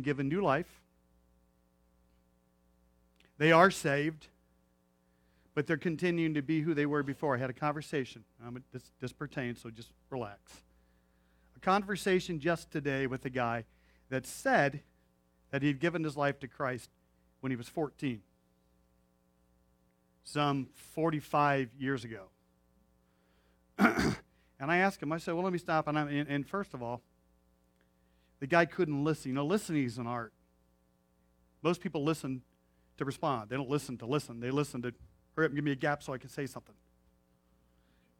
given 0.00 0.28
new 0.28 0.42
life. 0.42 0.80
They 3.38 3.52
are 3.52 3.70
saved, 3.70 4.28
but 5.54 5.66
they're 5.66 5.76
continuing 5.76 6.34
to 6.34 6.42
be 6.42 6.62
who 6.62 6.74
they 6.74 6.86
were 6.86 7.02
before. 7.02 7.34
I 7.34 7.38
had 7.38 7.50
a 7.50 7.54
conversation. 7.54 8.24
Um, 8.46 8.62
this, 8.72 8.90
this 9.00 9.12
pertains, 9.12 9.60
so 9.60 9.70
just 9.70 9.90
relax. 10.10 10.52
A 11.56 11.60
conversation 11.60 12.40
just 12.40 12.70
today 12.70 13.06
with 13.06 13.24
a 13.24 13.30
guy 13.30 13.64
that 14.08 14.26
said 14.26 14.80
that 15.50 15.62
he'd 15.62 15.80
given 15.80 16.02
his 16.04 16.16
life 16.16 16.38
to 16.40 16.48
Christ 16.48 16.90
when 17.40 17.50
he 17.50 17.56
was 17.56 17.68
14, 17.68 18.22
some 20.24 20.68
45 20.74 21.70
years 21.78 22.04
ago. 22.04 22.24
and 23.78 24.16
I 24.60 24.78
asked 24.78 25.02
him, 25.02 25.12
I 25.12 25.18
said, 25.18 25.34
well, 25.34 25.44
let 25.44 25.52
me 25.52 25.58
stop. 25.58 25.88
And, 25.88 25.98
and, 25.98 26.28
and 26.28 26.46
first 26.46 26.72
of 26.72 26.82
all, 26.82 27.02
the 28.40 28.46
guy 28.46 28.64
couldn't 28.64 29.04
listen. 29.04 29.30
You 29.30 29.34
know, 29.34 29.46
listening 29.46 29.84
is 29.84 29.98
an 29.98 30.06
art. 30.06 30.32
Most 31.62 31.80
people 31.80 32.04
listen 32.04 32.42
to 32.98 33.04
respond. 33.04 33.50
They 33.50 33.56
don't 33.56 33.70
listen 33.70 33.98
to 33.98 34.06
listen. 34.06 34.40
They 34.40 34.50
listen 34.50 34.82
to 34.82 34.92
hurry 35.34 35.46
up 35.46 35.50
and 35.50 35.56
give 35.56 35.64
me 35.64 35.72
a 35.72 35.76
gap 35.76 36.02
so 36.02 36.12
I 36.12 36.18
can 36.18 36.30
say 36.30 36.46
something. 36.46 36.74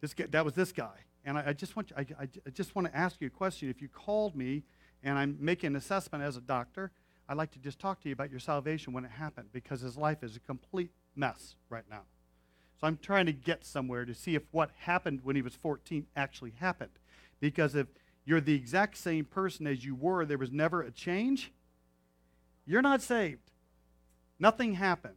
This 0.00 0.14
guy, 0.14 0.26
that 0.30 0.44
was 0.44 0.54
this 0.54 0.72
guy. 0.72 0.98
And 1.24 1.38
I, 1.38 1.48
I 1.48 1.52
just 1.52 1.74
want 1.74 1.90
you, 1.90 1.96
I, 1.98 2.00
I, 2.22 2.28
I 2.46 2.50
just 2.50 2.74
want 2.74 2.86
to 2.88 2.96
ask 2.96 3.20
you 3.20 3.26
a 3.26 3.30
question. 3.30 3.68
If 3.68 3.80
you 3.80 3.88
called 3.88 4.36
me 4.36 4.64
and 5.02 5.18
I'm 5.18 5.36
making 5.40 5.68
an 5.68 5.76
assessment 5.76 6.22
as 6.22 6.36
a 6.36 6.40
doctor, 6.40 6.92
I'd 7.28 7.36
like 7.36 7.50
to 7.52 7.58
just 7.58 7.78
talk 7.78 8.00
to 8.02 8.08
you 8.08 8.12
about 8.12 8.30
your 8.30 8.38
salvation 8.38 8.92
when 8.92 9.04
it 9.04 9.10
happened 9.10 9.48
because 9.52 9.80
his 9.80 9.96
life 9.96 10.22
is 10.22 10.36
a 10.36 10.40
complete 10.40 10.90
mess 11.16 11.56
right 11.68 11.84
now. 11.90 12.02
So 12.80 12.86
I'm 12.86 12.98
trying 12.98 13.26
to 13.26 13.32
get 13.32 13.64
somewhere 13.64 14.04
to 14.04 14.14
see 14.14 14.34
if 14.34 14.42
what 14.50 14.70
happened 14.80 15.20
when 15.24 15.34
he 15.34 15.42
was 15.42 15.54
14 15.54 16.06
actually 16.14 16.52
happened. 16.58 16.90
Because 17.40 17.74
if 17.74 17.86
you're 18.26 18.40
the 18.40 18.54
exact 18.54 18.98
same 18.98 19.24
person 19.24 19.66
as 19.66 19.84
you 19.84 19.94
were, 19.94 20.26
there 20.26 20.36
was 20.36 20.52
never 20.52 20.82
a 20.82 20.90
change, 20.90 21.52
you're 22.66 22.82
not 22.82 23.00
saved. 23.00 23.50
Nothing 24.38 24.74
happened. 24.74 25.14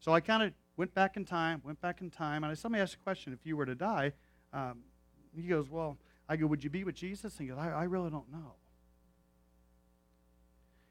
So 0.00 0.12
I 0.12 0.20
kind 0.20 0.42
of 0.42 0.52
went 0.76 0.92
back 0.94 1.16
in 1.16 1.24
time, 1.24 1.62
went 1.64 1.80
back 1.80 2.02
in 2.02 2.10
time, 2.10 2.44
and 2.44 2.50
I 2.50 2.54
somebody 2.54 2.82
asked 2.82 2.94
a 2.94 2.98
question: 2.98 3.32
If 3.32 3.46
you 3.46 3.56
were 3.56 3.64
to 3.64 3.74
die, 3.74 4.12
um, 4.52 4.80
he 5.34 5.42
goes, 5.42 5.70
"Well," 5.70 5.96
I 6.28 6.36
go, 6.36 6.46
"Would 6.46 6.62
you 6.62 6.68
be 6.68 6.84
with 6.84 6.94
Jesus?" 6.94 7.38
And 7.38 7.48
he 7.48 7.54
goes, 7.54 7.58
I, 7.58 7.70
"I 7.70 7.84
really 7.84 8.10
don't 8.10 8.30
know." 8.30 8.56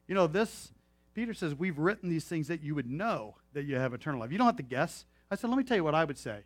You 0.08 0.16
know, 0.16 0.26
this 0.26 0.72
Peter 1.18 1.34
says 1.34 1.56
we've 1.56 1.80
written 1.80 2.10
these 2.10 2.26
things 2.26 2.48
that 2.48 2.62
you 2.62 2.76
would 2.76 2.88
know 2.88 3.38
that 3.54 3.64
you 3.64 3.76
have 3.76 3.92
eternal 3.92 4.20
life. 4.20 4.32
You 4.32 4.38
don't 4.38 4.46
have 4.46 4.56
to 4.58 4.62
guess. 4.62 5.06
I 5.32 5.36
said, 5.36 5.50
let 5.50 5.58
me 5.58 5.64
tell 5.64 5.76
you 5.76 5.84
what 5.84 5.96
I 5.96 6.06
would 6.06 6.16
say 6.16 6.44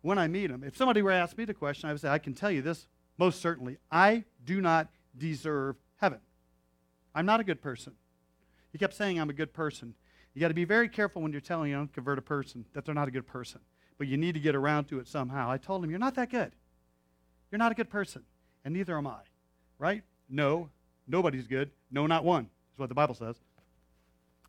when 0.00 0.18
I 0.18 0.26
meet 0.26 0.50
him. 0.50 0.64
If 0.64 0.74
somebody 0.74 1.02
were 1.02 1.10
to 1.10 1.16
ask 1.16 1.36
me 1.36 1.44
the 1.44 1.52
question, 1.52 1.90
I 1.90 1.92
would 1.92 2.00
say, 2.00 2.08
I 2.08 2.18
can 2.18 2.32
tell 2.32 2.50
you 2.50 2.62
this 2.62 2.86
most 3.18 3.40
certainly. 3.40 3.78
I 3.90 4.24
do 4.44 4.60
not 4.60 4.88
deserve 5.16 5.76
heaven. 5.96 6.20
I'm 7.14 7.26
not 7.26 7.40
a 7.40 7.44
good 7.44 7.62
person. 7.62 7.94
He 8.72 8.78
kept 8.78 8.94
saying 8.94 9.18
I'm 9.18 9.30
a 9.30 9.34
good 9.34 9.54
person. 9.54 9.94
You 10.34 10.40
got 10.40 10.48
to 10.48 10.54
be 10.54 10.64
very 10.64 10.88
careful 10.88 11.22
when 11.22 11.32
you're 11.32 11.40
telling 11.40 11.72
an 11.72 11.80
unconverted 11.80 12.26
person 12.26 12.66
that 12.74 12.84
they're 12.84 12.94
not 12.94 13.08
a 13.08 13.10
good 13.10 13.26
person. 13.26 13.60
But 13.96 14.06
you 14.06 14.18
need 14.18 14.34
to 14.34 14.40
get 14.40 14.54
around 14.54 14.84
to 14.88 14.98
it 14.98 15.08
somehow. 15.08 15.50
I 15.50 15.56
told 15.56 15.82
him, 15.82 15.90
You're 15.90 15.98
not 15.98 16.14
that 16.16 16.30
good. 16.30 16.52
You're 17.50 17.58
not 17.58 17.72
a 17.72 17.74
good 17.74 17.88
person. 17.88 18.22
And 18.64 18.74
neither 18.74 18.98
am 18.98 19.06
I. 19.06 19.20
Right? 19.78 20.02
No, 20.28 20.68
nobody's 21.06 21.46
good. 21.46 21.70
No, 21.90 22.06
not 22.06 22.24
one, 22.24 22.50
is 22.74 22.78
what 22.78 22.90
the 22.90 22.94
Bible 22.94 23.14
says. 23.14 23.36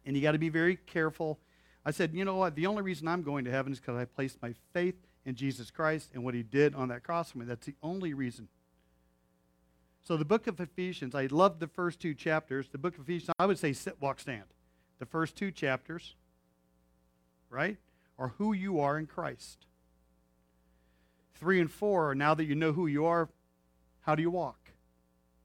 And 0.06 0.16
you 0.16 0.22
got 0.22 0.34
to 0.34 0.40
be 0.40 0.50
very 0.50 0.76
careful. 0.76 1.40
I 1.86 1.92
said, 1.92 2.14
You 2.14 2.26
know 2.26 2.36
what? 2.36 2.56
The 2.56 2.68
only 2.68 2.82
reason 2.82 3.08
I'm 3.08 3.24
going 3.24 3.46
to 3.46 3.52
heaven 3.52 3.72
is 3.72 3.80
because 3.80 3.96
I 3.96 4.04
placed 4.04 4.42
my 4.42 4.54
faith 4.74 4.96
in 5.26 5.36
Jesus 5.36 5.72
Christ 5.72 6.12
and 6.14 6.24
what 6.24 6.34
he 6.34 6.44
did 6.44 6.76
on 6.76 6.90
that 6.90 7.04
cross 7.04 7.32
for 7.32 7.38
me. 7.38 7.46
That's 7.46 7.66
the 7.66 7.76
only 7.82 8.14
reason. 8.14 8.50
So 10.08 10.16
the 10.16 10.24
book 10.24 10.48
of 10.48 10.62
Ephesians, 10.62 11.14
I 11.14 11.26
love 11.26 11.60
the 11.60 11.68
first 11.68 12.00
two 12.00 12.14
chapters. 12.14 12.70
The 12.70 12.78
book 12.78 12.96
of 12.96 13.02
Ephesians, 13.02 13.30
I 13.38 13.46
would 13.46 13.60
say 13.60 13.74
sit, 13.74 14.02
walk, 14.02 14.22
stand. 14.22 14.46
The 15.00 15.06
first 15.06 15.36
two 15.36 15.52
chapters, 15.52 16.16
right, 17.50 17.76
are 18.18 18.30
who 18.38 18.54
you 18.54 18.80
are 18.80 18.98
in 18.98 19.06
Christ. 19.06 19.66
Three 21.36 21.60
and 21.60 21.70
four 21.70 22.10
are 22.10 22.16
now 22.16 22.34
that 22.36 22.46
you 22.46 22.56
know 22.56 22.72
who 22.72 22.88
you 22.88 23.06
are, 23.06 23.28
how 24.00 24.16
do 24.16 24.22
you 24.22 24.32
walk? 24.32 24.72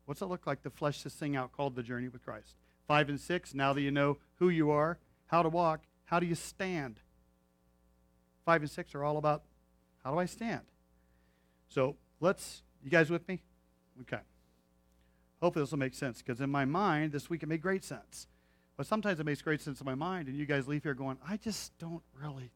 What's 0.04 0.22
it 0.22 0.26
look 0.26 0.46
like 0.46 0.62
to 0.62 0.70
flesh 0.70 1.02
this 1.02 1.14
thing 1.14 1.34
out 1.34 1.50
called 1.50 1.74
the 1.74 1.82
journey 1.82 2.08
with 2.08 2.24
Christ? 2.24 2.54
Five 2.86 3.08
and 3.08 3.18
six, 3.18 3.54
now 3.54 3.72
that 3.72 3.80
you 3.80 3.90
know 3.90 4.18
who 4.36 4.48
you 4.48 4.70
are, 4.70 4.96
how 5.26 5.42
to 5.42 5.48
walk, 5.48 5.80
how 6.04 6.20
do 6.20 6.26
you 6.26 6.36
stand? 6.36 7.00
Five 8.44 8.60
and 8.60 8.70
six 8.70 8.94
are 8.94 9.02
all 9.02 9.16
about 9.16 9.42
how 10.04 10.12
do 10.12 10.20
I 10.20 10.26
stand? 10.26 10.62
So 11.68 11.96
let's, 12.20 12.62
you 12.84 12.92
guys 12.92 13.10
with 13.10 13.26
me? 13.26 13.42
Okay. 14.02 14.20
Hopefully, 15.42 15.64
this 15.64 15.72
will 15.72 15.78
make 15.80 15.94
sense 15.94 16.22
because 16.22 16.40
in 16.40 16.48
my 16.48 16.64
mind, 16.64 17.10
this 17.10 17.28
week 17.28 17.42
it 17.42 17.48
made 17.48 17.60
great 17.60 17.82
sense. 17.82 18.28
But 18.76 18.86
sometimes 18.86 19.18
it 19.18 19.26
makes 19.26 19.42
great 19.42 19.60
sense 19.60 19.80
in 19.80 19.84
my 19.84 19.96
mind, 19.96 20.28
and 20.28 20.36
you 20.36 20.46
guys 20.46 20.68
leave 20.68 20.84
here 20.84 20.94
going, 20.94 21.18
I 21.28 21.36
just 21.36 21.76
don't 21.78 22.02
really 22.20 22.52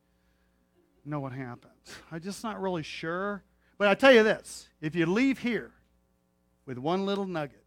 know 1.04 1.18
what 1.18 1.32
happens. 1.32 1.72
I'm 2.12 2.20
just 2.20 2.44
not 2.44 2.60
really 2.60 2.84
sure. 2.84 3.42
But 3.76 3.88
I 3.88 3.94
tell 3.94 4.12
you 4.12 4.22
this 4.22 4.68
if 4.80 4.94
you 4.94 5.04
leave 5.04 5.40
here 5.40 5.72
with 6.64 6.78
one 6.78 7.04
little 7.04 7.26
nugget, 7.26 7.64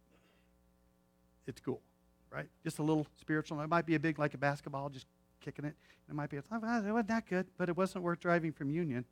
it's 1.46 1.60
cool, 1.60 1.82
right? 2.30 2.48
Just 2.64 2.78
a 2.78 2.82
little 2.82 3.06
spiritual. 3.20 3.60
It 3.60 3.68
might 3.68 3.84
be 3.84 3.96
a 3.96 4.00
big, 4.00 4.18
like 4.18 4.32
a 4.32 4.38
basketball, 4.38 4.88
just 4.88 5.06
kicking 5.44 5.66
it. 5.66 5.74
It 6.08 6.14
might 6.14 6.30
be, 6.30 6.38
oh, 6.38 6.56
it 6.56 6.62
wasn't 6.62 7.08
that 7.08 7.26
good, 7.28 7.46
but 7.58 7.68
it 7.68 7.76
wasn't 7.76 8.04
worth 8.04 8.20
driving 8.20 8.52
from 8.52 8.70
Union. 8.70 9.04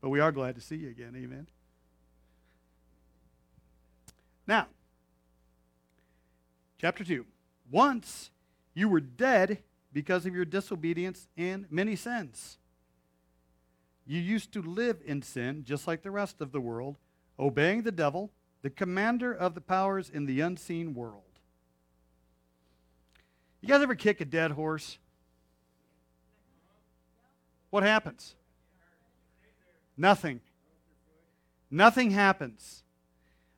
but 0.00 0.10
we 0.10 0.20
are 0.20 0.30
glad 0.30 0.54
to 0.54 0.60
see 0.60 0.76
you 0.76 0.90
again. 0.90 1.14
Amen. 1.16 1.48
Now, 4.46 4.66
chapter 6.78 7.04
2. 7.04 7.24
Once 7.70 8.30
you 8.74 8.88
were 8.88 9.00
dead 9.00 9.62
because 9.92 10.26
of 10.26 10.34
your 10.34 10.44
disobedience 10.44 11.28
and 11.36 11.66
many 11.70 11.96
sins. 11.96 12.58
You 14.06 14.20
used 14.20 14.52
to 14.52 14.62
live 14.62 15.00
in 15.04 15.22
sin 15.22 15.64
just 15.64 15.86
like 15.86 16.02
the 16.02 16.10
rest 16.10 16.40
of 16.40 16.52
the 16.52 16.60
world, 16.60 16.96
obeying 17.38 17.82
the 17.82 17.92
devil, 17.92 18.32
the 18.62 18.70
commander 18.70 19.32
of 19.32 19.54
the 19.54 19.60
powers 19.60 20.10
in 20.10 20.26
the 20.26 20.40
unseen 20.40 20.94
world. 20.94 21.22
You 23.60 23.68
guys 23.68 23.82
ever 23.82 23.94
kick 23.94 24.20
a 24.20 24.24
dead 24.24 24.52
horse? 24.52 24.98
What 27.70 27.84
happens? 27.84 28.34
Nothing. 29.96 30.40
Nothing 31.70 32.10
happens. 32.10 32.81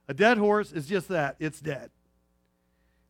A 0.08 0.14
dead 0.14 0.38
horse 0.38 0.72
is 0.72 0.86
just 0.86 1.08
that 1.08 1.36
it's 1.38 1.60
dead. 1.60 1.90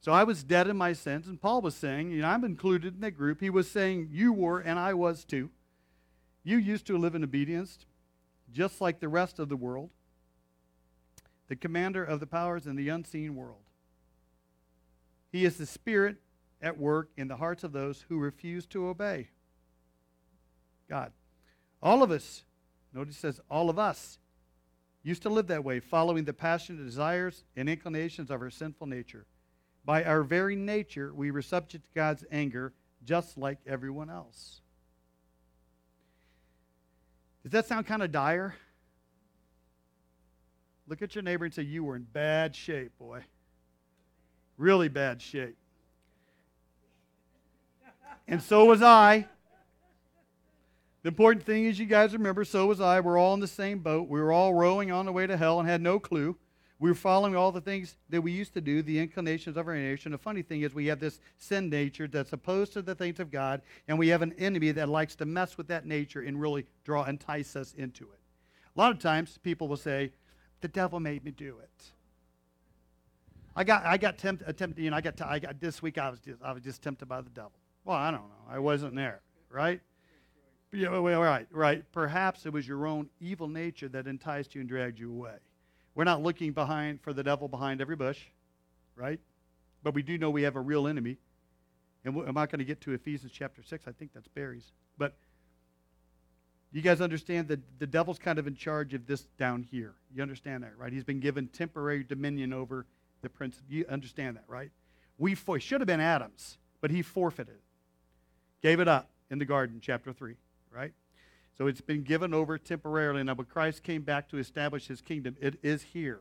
So 0.00 0.12
I 0.12 0.24
was 0.24 0.44
dead 0.44 0.68
in 0.68 0.76
my 0.76 0.92
sins, 0.92 1.28
and 1.28 1.40
Paul 1.40 1.62
was 1.62 1.74
saying, 1.74 2.10
you 2.10 2.20
know, 2.20 2.28
I'm 2.28 2.44
included 2.44 2.94
in 2.94 3.00
that 3.00 3.12
group. 3.12 3.40
He 3.40 3.50
was 3.50 3.70
saying, 3.70 4.08
You 4.10 4.32
were, 4.32 4.60
and 4.60 4.78
I 4.78 4.92
was 4.94 5.24
too. 5.24 5.50
You 6.42 6.58
used 6.58 6.86
to 6.88 6.98
live 6.98 7.14
in 7.14 7.24
obedience, 7.24 7.78
just 8.52 8.82
like 8.82 9.00
the 9.00 9.08
rest 9.08 9.38
of 9.38 9.48
the 9.48 9.56
world, 9.56 9.88
the 11.48 11.56
commander 11.56 12.04
of 12.04 12.20
the 12.20 12.26
powers 12.26 12.66
in 12.66 12.76
the 12.76 12.90
unseen 12.90 13.34
world. 13.34 13.62
He 15.32 15.46
is 15.46 15.56
the 15.56 15.66
spirit 15.66 16.18
at 16.60 16.78
work 16.78 17.10
in 17.16 17.28
the 17.28 17.36
hearts 17.36 17.64
of 17.64 17.72
those 17.72 18.04
who 18.08 18.18
refuse 18.18 18.66
to 18.66 18.88
obey 18.88 19.28
God. 20.88 21.12
All 21.82 22.02
of 22.02 22.10
us, 22.10 22.44
notice 22.92 23.16
it 23.16 23.20
says, 23.20 23.40
all 23.50 23.70
of 23.70 23.78
us 23.78 24.18
used 25.04 25.22
to 25.22 25.28
live 25.28 25.46
that 25.48 25.62
way, 25.62 25.78
following 25.78 26.24
the 26.24 26.32
passionate 26.32 26.82
desires 26.82 27.44
and 27.56 27.68
inclinations 27.68 28.30
of 28.30 28.40
our 28.40 28.50
sinful 28.50 28.86
nature. 28.86 29.26
By 29.84 30.02
our 30.02 30.22
very 30.22 30.56
nature, 30.56 31.12
we 31.14 31.30
were 31.30 31.42
subject 31.42 31.84
to 31.84 31.90
God's 31.94 32.24
anger 32.32 32.72
just 33.04 33.36
like 33.36 33.58
everyone 33.66 34.08
else. 34.08 34.62
Does 37.42 37.52
that 37.52 37.66
sound 37.66 37.86
kind 37.86 38.02
of 38.02 38.10
dire? 38.10 38.54
Look 40.88 41.02
at 41.02 41.14
your 41.14 41.22
neighbor 41.22 41.44
and 41.44 41.52
say, 41.52 41.62
You 41.62 41.84
were 41.84 41.96
in 41.96 42.04
bad 42.04 42.56
shape, 42.56 42.92
boy. 42.98 43.24
Really 44.56 44.88
bad 44.88 45.20
shape. 45.20 45.56
And 48.26 48.42
so 48.42 48.64
was 48.64 48.80
I. 48.80 49.26
The 51.04 51.08
important 51.08 51.44
thing 51.44 51.66
is, 51.66 51.78
you 51.78 51.84
guys 51.84 52.14
remember, 52.14 52.46
so 52.46 52.64
was 52.64 52.80
I. 52.80 52.98
We're 52.98 53.18
all 53.18 53.34
in 53.34 53.40
the 53.40 53.46
same 53.46 53.80
boat. 53.80 54.08
We 54.08 54.18
were 54.22 54.32
all 54.32 54.54
rowing 54.54 54.90
on 54.90 55.04
the 55.04 55.12
way 55.12 55.26
to 55.26 55.36
hell 55.36 55.60
and 55.60 55.68
had 55.68 55.82
no 55.82 56.00
clue. 56.00 56.34
We 56.78 56.88
were 56.88 56.94
following 56.94 57.36
all 57.36 57.52
the 57.52 57.60
things 57.60 57.98
that 58.08 58.22
we 58.22 58.32
used 58.32 58.54
to 58.54 58.62
do, 58.62 58.80
the 58.80 58.98
inclinations 58.98 59.58
of 59.58 59.68
our 59.68 59.76
nation. 59.76 60.12
The 60.12 60.18
funny 60.18 60.40
thing 60.40 60.62
is, 60.62 60.74
we 60.74 60.86
have 60.86 61.00
this 61.00 61.20
sin 61.36 61.68
nature 61.68 62.08
that's 62.08 62.32
opposed 62.32 62.72
to 62.72 62.80
the 62.80 62.94
things 62.94 63.20
of 63.20 63.30
God, 63.30 63.60
and 63.86 63.98
we 63.98 64.08
have 64.08 64.22
an 64.22 64.32
enemy 64.38 64.72
that 64.72 64.88
likes 64.88 65.14
to 65.16 65.26
mess 65.26 65.58
with 65.58 65.68
that 65.68 65.84
nature 65.84 66.22
and 66.22 66.40
really 66.40 66.64
draw, 66.84 67.04
entice 67.04 67.54
us 67.54 67.74
into 67.74 68.04
it. 68.04 68.20
A 68.74 68.80
lot 68.80 68.90
of 68.90 68.98
times, 68.98 69.38
people 69.42 69.68
will 69.68 69.76
say, 69.76 70.10
"The 70.62 70.68
devil 70.68 71.00
made 71.00 71.22
me 71.22 71.32
do 71.32 71.58
it." 71.62 71.92
I 73.54 73.62
got, 73.64 73.84
I 73.84 73.98
got 73.98 74.16
tempted, 74.16 74.56
tempted 74.56 74.82
you 74.82 74.90
know, 74.90 74.96
I 74.96 75.02
got, 75.02 75.20
I 75.20 75.38
got 75.38 75.60
this 75.60 75.82
week. 75.82 75.98
I 75.98 76.08
was 76.08 76.20
just, 76.20 76.42
I 76.42 76.52
was 76.52 76.62
just 76.62 76.82
tempted 76.82 77.06
by 77.06 77.20
the 77.20 77.30
devil. 77.30 77.52
Well, 77.84 77.98
I 77.98 78.10
don't 78.10 78.22
know. 78.22 78.48
I 78.48 78.58
wasn't 78.58 78.94
there, 78.94 79.20
right? 79.50 79.82
Yeah, 80.74 80.98
well, 80.98 81.22
right, 81.22 81.46
right. 81.52 81.84
Perhaps 81.92 82.46
it 82.46 82.52
was 82.52 82.66
your 82.66 82.86
own 82.86 83.08
evil 83.20 83.46
nature 83.46 83.88
that 83.90 84.08
enticed 84.08 84.54
you 84.54 84.60
and 84.60 84.68
dragged 84.68 84.98
you 84.98 85.10
away. 85.10 85.36
We're 85.94 86.04
not 86.04 86.22
looking 86.22 86.52
behind 86.52 87.00
for 87.00 87.12
the 87.12 87.22
devil 87.22 87.46
behind 87.46 87.80
every 87.80 87.94
bush. 87.96 88.20
right? 88.96 89.20
But 89.82 89.94
we 89.94 90.02
do 90.02 90.18
know 90.18 90.30
we 90.30 90.42
have 90.42 90.56
a 90.56 90.60
real 90.60 90.88
enemy. 90.88 91.18
And 92.04 92.16
I'm 92.26 92.34
not 92.34 92.50
going 92.50 92.58
to 92.58 92.64
get 92.64 92.80
to 92.82 92.92
Ephesians 92.92 93.32
chapter 93.32 93.62
6. 93.62 93.84
I 93.86 93.92
think 93.92 94.12
that's 94.12 94.28
Barry's. 94.28 94.72
But 94.98 95.16
you 96.72 96.82
guys 96.82 97.00
understand 97.00 97.48
that 97.48 97.60
the 97.78 97.86
devil's 97.86 98.18
kind 98.18 98.38
of 98.38 98.46
in 98.46 98.56
charge 98.56 98.94
of 98.94 99.06
this 99.06 99.22
down 99.38 99.62
here. 99.62 99.94
You 100.12 100.22
understand 100.22 100.64
that, 100.64 100.76
right? 100.76 100.92
He's 100.92 101.04
been 101.04 101.20
given 101.20 101.46
temporary 101.48 102.02
dominion 102.02 102.52
over 102.52 102.86
the 103.22 103.28
prince. 103.28 103.60
You 103.68 103.86
understand 103.88 104.36
that, 104.36 104.44
right? 104.48 104.70
We 105.18 105.36
for, 105.36 105.60
should 105.60 105.80
have 105.80 105.86
been 105.86 106.00
Adam's, 106.00 106.58
but 106.80 106.90
he 106.90 107.00
forfeited, 107.00 107.60
gave 108.60 108.80
it 108.80 108.88
up 108.88 109.10
in 109.30 109.38
the 109.38 109.44
garden, 109.44 109.78
chapter 109.80 110.12
3, 110.12 110.34
right? 110.74 110.92
So 111.56 111.66
it's 111.66 111.80
been 111.80 112.02
given 112.02 112.34
over 112.34 112.58
temporarily. 112.58 113.22
Now, 113.22 113.34
when 113.34 113.46
Christ 113.46 113.82
came 113.82 114.02
back 114.02 114.28
to 114.30 114.38
establish 114.38 114.88
his 114.88 115.00
kingdom, 115.00 115.36
it 115.40 115.56
is 115.62 115.82
here. 115.82 116.20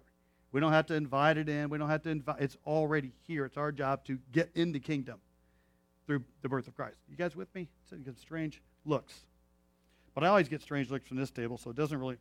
We 0.52 0.60
don't 0.60 0.72
have 0.72 0.86
to 0.88 0.94
invite 0.94 1.38
it 1.38 1.50
in. 1.50 1.70
We 1.70 1.80
don't 1.80 1.90
have 1.90 2.04
to 2.04 2.10
invite. 2.10 2.40
It's 2.40 2.58
already 2.68 3.14
here. 3.28 3.46
It's 3.46 3.58
our 3.58 3.72
job 3.72 4.06
to 4.06 4.20
get 4.32 4.52
in 4.54 4.72
the 4.72 4.80
kingdom 4.80 5.20
through 6.06 6.24
the 6.44 6.50
birth 6.50 6.68
of 6.68 6.76
Christ. 6.76 6.98
You 7.10 7.18
guys 7.18 7.36
with 7.36 7.54
me? 7.56 7.68
It's 7.92 8.22
strange 8.22 8.62
looks. 8.86 9.22
But 10.14 10.24
I 10.24 10.28
always 10.28 10.48
get 10.48 10.62
strange 10.62 10.92
looks 10.92 11.08
from 11.08 11.18
this 11.18 11.32
table, 11.32 11.58
so 11.58 11.72
it 11.72 11.76
doesn't 11.76 11.98
really. 11.98 12.18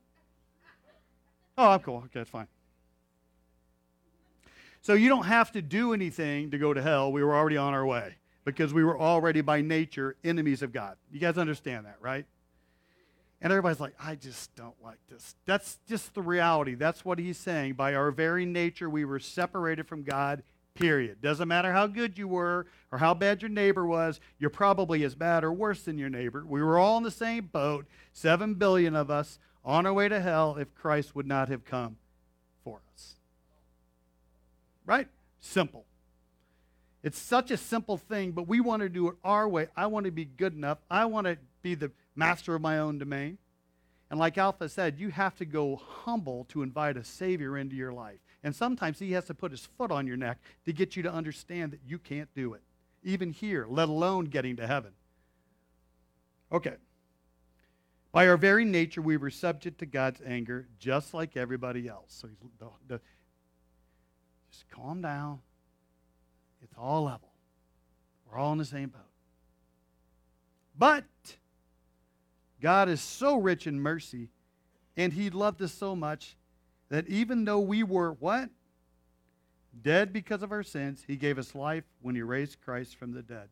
Oh, 1.59 1.69
I'm 1.69 1.81
cool. 1.81 2.03
Okay, 2.07 2.21
it's 2.21 2.31
fine. 2.31 2.49
So 4.81 4.95
you 4.95 5.11
don't 5.11 5.27
have 5.27 5.53
to 5.53 5.61
do 5.61 5.93
anything 5.93 6.51
to 6.53 6.59
go 6.59 6.73
to 6.73 6.81
hell. 6.81 7.13
We 7.13 7.23
were 7.23 7.37
already 7.37 7.59
on 7.59 7.75
our 7.75 7.85
way 7.85 8.17
because 8.45 8.75
we 8.75 8.85
were 8.85 8.99
already 8.99 9.41
by 9.41 9.61
nature 9.61 10.17
enemies 10.25 10.63
of 10.63 10.73
God. 10.73 10.97
You 11.11 11.21
guys 11.21 11.39
understand 11.39 11.87
that, 11.87 11.97
right? 12.01 12.27
And 13.41 13.53
everybody's 13.53 13.81
like, 13.81 13.95
I 14.01 14.15
just 14.15 14.55
don't 14.55 14.75
like 14.83 14.99
this. 15.11 15.35
That's 15.47 15.79
just 15.89 16.15
the 16.15 16.23
reality. 16.23 16.75
That's 16.75 17.05
what 17.05 17.19
he's 17.19 17.39
saying. 17.39 17.75
By 17.75 17.95
our 17.95 18.13
very 18.13 18.47
nature, 18.47 18.89
we 18.89 19.05
were 19.05 19.19
separated 19.19 19.89
from 19.89 20.05
God, 20.05 20.45
period. 20.75 21.21
Doesn't 21.21 21.49
matter 21.49 21.73
how 21.73 21.89
good 21.89 22.17
you 22.17 22.29
were 22.29 22.67
or 22.93 22.99
how 22.99 23.15
bad 23.15 23.43
your 23.43 23.49
neighbor 23.49 23.85
was, 23.85 24.21
you're 24.39 24.51
probably 24.51 25.03
as 25.03 25.17
bad 25.17 25.43
or 25.43 25.53
worse 25.53 25.83
than 25.83 25.99
your 25.99 26.09
neighbor. 26.09 26.45
We 26.47 26.63
were 26.63 26.79
all 26.79 26.99
in 26.99 27.03
the 27.03 27.11
same 27.11 27.47
boat, 27.47 27.87
seven 28.13 28.55
billion 28.55 28.95
of 28.95 29.11
us, 29.11 29.41
on 29.65 29.87
our 29.87 29.93
way 29.93 30.09
to 30.09 30.21
hell 30.21 30.57
if 30.57 30.75
Christ 30.75 31.17
would 31.17 31.27
not 31.27 31.49
have 31.49 31.65
come 31.65 31.97
for 32.63 32.81
us. 32.95 33.17
Right? 34.87 35.09
Simple. 35.41 35.85
It's 37.03 37.19
such 37.19 37.51
a 37.51 37.57
simple 37.57 37.97
thing, 37.97 38.33
but 38.33 38.47
we 38.47 38.61
want 38.61 38.83
to 38.83 38.89
do 38.89 39.09
it 39.09 39.17
our 39.25 39.49
way. 39.49 39.69
I 39.77 39.87
want 39.87 40.07
to 40.07 40.13
be 40.13 40.25
good 40.25 40.55
enough. 40.55 40.79
I 40.91 41.05
want 41.07 41.27
to 41.27 41.37
be 41.63 41.75
the 41.75 41.91
master 42.15 42.55
of 42.55 42.63
my 42.63 42.79
own 42.79 42.99
domain. 42.99 43.39
And 44.11 44.21
like 44.21 44.37
Alpha 44.39 44.69
said, 44.69 45.01
you 45.01 45.09
have 45.09 45.37
to 45.37 45.45
go 45.45 45.77
humble 45.77 46.45
to 46.51 46.63
invite 46.63 46.97
a 46.97 47.05
Savior 47.05 47.57
into 47.57 47.75
your 47.75 47.93
life. 47.93 48.19
And 48.45 48.55
sometimes 48.55 48.99
He 48.99 49.13
has 49.13 49.25
to 49.27 49.35
put 49.35 49.51
His 49.51 49.67
foot 49.79 49.91
on 49.91 50.07
your 50.07 50.17
neck 50.19 50.39
to 50.67 50.73
get 50.73 50.97
you 50.97 51.03
to 51.05 51.13
understand 51.13 51.73
that 51.73 51.81
you 51.87 51.99
can't 51.99 52.29
do 52.35 52.53
it, 52.53 52.63
even 53.03 53.33
here, 53.33 53.67
let 53.69 53.89
alone 53.89 54.27
getting 54.27 54.57
to 54.57 54.67
heaven. 54.67 54.93
Okay. 56.53 56.75
By 58.13 58.29
our 58.29 58.37
very 58.37 58.67
nature, 58.67 59.01
we 59.01 59.17
were 59.17 59.31
subject 59.31 59.79
to 59.79 59.87
God's 59.87 60.21
anger 60.25 60.69
just 60.79 61.15
like 61.15 61.37
everybody 61.37 61.89
else. 61.89 62.09
So 62.09 62.29
the, 62.59 62.69
the, 62.87 63.01
just 64.51 64.69
calm 64.69 65.01
down. 65.01 65.41
It's 66.63 66.75
all 66.79 67.05
level. 67.05 67.31
We're 68.31 68.39
all 68.39 68.53
in 68.53 68.59
the 68.59 68.65
same 68.65 68.89
boat. 68.89 69.01
But 70.79 71.05
God 72.61 72.89
is 72.89 73.01
so 73.01 73.37
rich 73.37 73.67
in 73.67 73.81
mercy, 73.81 74.29
and 74.97 75.13
He 75.13 75.29
loved 75.31 75.61
us 75.61 75.73
so 75.73 75.95
much 75.95 76.37
that 76.89 77.09
even 77.09 77.45
though 77.45 77.61
we 77.61 77.83
were 77.83 78.13
what? 78.13 78.49
Dead 79.83 80.13
because 80.13 80.43
of 80.43 80.53
our 80.53 80.63
sins, 80.63 81.05
He 81.07 81.17
gave 81.17 81.39
us 81.39 81.55
life 81.55 81.85
when 82.01 82.15
He 82.15 82.23
raised 82.23 82.61
Christ 82.61 82.97
from 82.97 83.13
the 83.13 83.23
dead. 83.23 83.49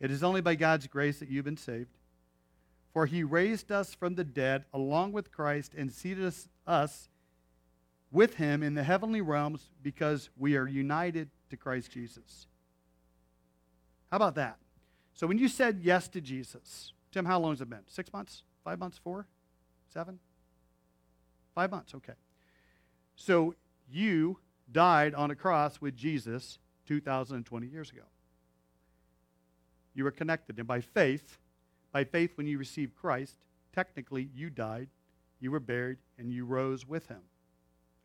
It 0.00 0.10
is 0.10 0.22
only 0.22 0.40
by 0.40 0.54
God's 0.54 0.86
grace 0.86 1.18
that 1.18 1.28
you've 1.28 1.44
been 1.44 1.56
saved. 1.56 1.96
For 2.92 3.06
He 3.06 3.22
raised 3.22 3.70
us 3.70 3.94
from 3.94 4.14
the 4.14 4.24
dead 4.24 4.64
along 4.72 5.12
with 5.12 5.30
Christ 5.30 5.74
and 5.76 5.92
seated 5.92 6.24
us, 6.24 6.48
us 6.66 7.08
with 8.10 8.34
Him 8.34 8.62
in 8.62 8.74
the 8.74 8.82
heavenly 8.82 9.20
realms 9.20 9.70
because 9.82 10.30
we 10.36 10.56
are 10.56 10.66
united 10.66 11.30
to 11.50 11.56
Christ 11.56 11.90
Jesus. 11.90 12.46
How 14.10 14.16
about 14.16 14.34
that? 14.36 14.58
So 15.14 15.26
when 15.26 15.38
you 15.38 15.48
said 15.48 15.80
yes 15.82 16.08
to 16.08 16.20
Jesus, 16.20 16.92
Tim, 17.12 17.24
how 17.24 17.38
long 17.38 17.52
has 17.52 17.60
it 17.60 17.68
been? 17.68 17.82
Six 17.86 18.12
months? 18.12 18.42
Five 18.64 18.78
months? 18.78 18.98
Four? 18.98 19.26
Seven? 19.92 20.18
Five 21.54 21.70
months, 21.70 21.94
okay. 21.94 22.12
So 23.16 23.54
you 23.90 24.38
died 24.70 25.14
on 25.14 25.30
a 25.30 25.34
cross 25.34 25.80
with 25.80 25.96
Jesus 25.96 26.58
2,020 26.86 27.66
years 27.66 27.90
ago. 27.90 28.02
You 29.94 30.04
were 30.04 30.10
connected. 30.10 30.58
And 30.58 30.68
by 30.68 30.80
faith, 30.80 31.38
by 31.92 32.04
faith, 32.04 32.36
when 32.36 32.46
you 32.46 32.58
received 32.58 32.94
Christ, 32.94 33.36
technically 33.74 34.30
you 34.34 34.50
died, 34.50 34.88
you 35.40 35.50
were 35.50 35.60
buried, 35.60 35.98
and 36.18 36.32
you 36.32 36.44
rose 36.44 36.86
with 36.86 37.08
him. 37.08 37.22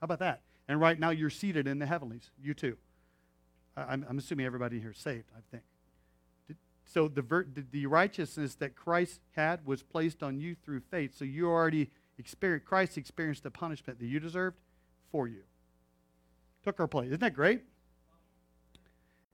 How 0.04 0.06
about 0.06 0.20
that? 0.20 0.42
And 0.68 0.82
right 0.82 1.00
now 1.00 1.12
you're 1.12 1.30
seated 1.30 1.66
in 1.66 1.80
the 1.80 1.86
heavenlies. 1.86 2.30
You 2.38 2.54
too. 2.54 2.76
I'm, 3.78 4.06
I'm 4.10 4.18
assuming 4.18 4.46
everybody 4.46 4.78
here 4.78 4.92
is 4.92 4.98
saved, 4.98 5.30
I 5.34 5.40
think. 5.50 5.64
So 6.84 7.08
the, 7.08 7.46
the 7.72 7.86
righteousness 7.86 8.56
that 8.56 8.76
Christ 8.76 9.22
had 9.38 9.66
was 9.66 9.82
placed 9.82 10.22
on 10.22 10.42
you 10.42 10.56
through 10.56 10.82
faith. 10.92 11.16
So 11.16 11.24
you 11.24 11.48
already 11.48 11.90
experienced, 12.18 12.68
Christ 12.68 12.98
experienced 12.98 13.44
the 13.44 13.52
punishment 13.52 13.98
that 14.00 14.06
you 14.06 14.20
deserved 14.20 14.58
for 15.10 15.30
you. 15.30 15.44
Took 16.66 16.82
our 16.82 16.88
place. 16.90 17.08
Isn't 17.08 17.22
that 17.22 17.34
great? 17.34 17.62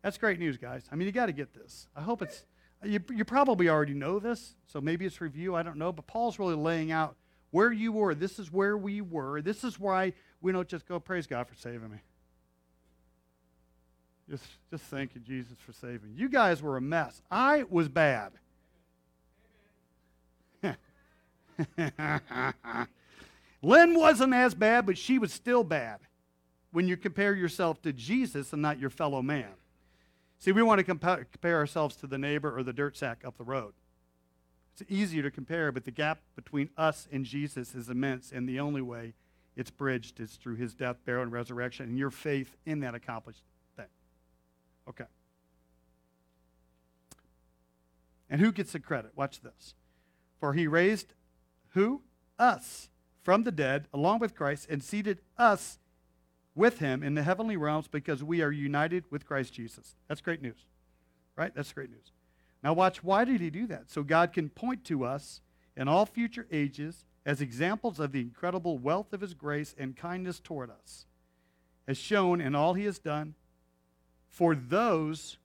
That's 0.03 0.19
great 0.19 0.37
news, 0.37 0.57
guys. 0.57 0.87
I 0.91 0.95
mean, 0.95 1.07
you 1.07 1.11
got 1.11 1.25
to 1.25 1.33
get 1.33 1.51
this. 1.51 1.87
I 1.95 2.01
hope 2.01 2.21
it's, 2.21 2.45
you, 2.83 2.99
you 3.11 3.25
probably 3.25 3.69
already 3.69 3.95
know 3.95 4.19
this, 4.19 4.53
so 4.67 4.79
maybe 4.79 5.07
it's 5.07 5.19
review. 5.19 5.55
I 5.55 5.63
don't 5.63 5.77
know. 5.77 5.91
But 5.91 6.05
Paul's 6.05 6.37
really 6.37 6.53
laying 6.53 6.91
out 6.91 7.15
where 7.51 7.71
you 7.71 7.91
were. 7.91 8.15
This 8.15 8.39
is 8.39 8.51
where 8.51 8.77
we 8.77 9.01
were. 9.01 9.41
This 9.41 9.63
is 9.63 9.79
why 9.79 10.13
we 10.41 10.51
don't 10.51 10.67
just 10.67 10.87
go, 10.87 10.99
praise 10.99 11.27
God 11.27 11.47
for 11.47 11.55
saving 11.55 11.89
me. 11.89 11.97
Just, 14.29 14.45
just 14.69 14.83
thank 14.85 15.15
you, 15.15 15.21
Jesus, 15.21 15.57
for 15.65 15.73
saving. 15.73 16.13
You 16.15 16.29
guys 16.29 16.61
were 16.61 16.77
a 16.77 16.81
mess. 16.81 17.21
I 17.31 17.63
was 17.69 17.89
bad. 17.89 18.33
Lynn 23.61 23.95
wasn't 23.95 24.33
as 24.33 24.53
bad, 24.53 24.85
but 24.85 24.97
she 24.97 25.17
was 25.17 25.33
still 25.33 25.63
bad 25.63 25.99
when 26.71 26.87
you 26.87 26.95
compare 26.95 27.33
yourself 27.33 27.81
to 27.81 27.91
Jesus 27.91 28.53
and 28.53 28.61
not 28.61 28.79
your 28.79 28.91
fellow 28.91 29.23
man. 29.23 29.49
See, 30.37 30.51
we 30.51 30.61
want 30.61 30.77
to 30.79 30.83
compare, 30.83 31.25
compare 31.31 31.57
ourselves 31.57 31.95
to 31.97 32.07
the 32.07 32.17
neighbor 32.17 32.55
or 32.55 32.63
the 32.63 32.71
dirt 32.71 32.95
sack 32.95 33.23
up 33.25 33.37
the 33.37 33.43
road. 33.43 33.73
It's 34.79 34.91
easier 34.91 35.23
to 35.23 35.31
compare, 35.31 35.71
but 35.71 35.85
the 35.85 35.91
gap 35.91 36.21
between 36.35 36.69
us 36.77 37.07
and 37.11 37.25
Jesus 37.25 37.75
is 37.75 37.89
immense, 37.89 38.31
and 38.31 38.47
the 38.47 38.59
only 38.59 38.81
way 38.81 39.13
it's 39.55 39.71
bridged 39.71 40.19
is 40.19 40.33
through 40.33 40.55
his 40.55 40.73
death, 40.73 40.97
burial, 41.05 41.23
and 41.23 41.31
resurrection, 41.31 41.87
and 41.87 41.97
your 41.97 42.11
faith 42.11 42.55
in 42.65 42.79
that 42.79 42.95
accomplished 42.95 43.43
thing. 43.75 43.87
Okay. 44.87 45.05
And 48.29 48.39
who 48.39 48.51
gets 48.51 48.71
the 48.71 48.79
credit? 48.79 49.11
Watch 49.15 49.41
this. 49.41 49.73
For 50.39 50.53
he 50.53 50.67
raised 50.67 51.13
who? 51.73 52.01
Us 52.37 52.89
from 53.21 53.43
the 53.43 53.51
dead 53.51 53.87
along 53.93 54.19
with 54.19 54.33
Christ 54.33 54.67
and 54.69 54.81
seated 54.81 55.19
us 55.37 55.77
with 56.55 56.79
him 56.79 57.03
in 57.03 57.15
the 57.15 57.23
heavenly 57.23 57.57
realms 57.57 57.89
because 57.89 58.23
we 58.23 58.41
are 58.41 58.51
united 58.51 59.03
with 59.11 59.25
Christ 59.25 59.53
Jesus. 59.53 59.95
That's 60.07 60.21
great 60.21 60.41
news. 60.41 60.65
Right? 61.35 61.53
That's 61.53 61.73
great 61.73 61.89
news. 61.89 62.13
Now, 62.63 62.73
watch. 62.73 63.03
Why 63.03 63.25
did 63.25 63.41
he 63.41 63.49
do 63.49 63.67
that? 63.67 63.89
So 63.89 64.03
God 64.03 64.33
can 64.33 64.49
point 64.49 64.83
to 64.85 65.05
us 65.05 65.41
in 65.77 65.87
all 65.87 66.05
future 66.05 66.47
ages 66.51 67.05
as 67.25 67.41
examples 67.41 67.99
of 67.99 68.11
the 68.11 68.21
incredible 68.21 68.77
wealth 68.77 69.13
of 69.13 69.21
his 69.21 69.33
grace 69.33 69.75
and 69.77 69.95
kindness 69.95 70.39
toward 70.39 70.69
us, 70.69 71.05
as 71.87 71.97
shown 71.97 72.41
in 72.41 72.55
all 72.55 72.73
he 72.73 72.85
has 72.85 72.99
done 72.99 73.35
for 74.27 74.55
those, 74.55 75.37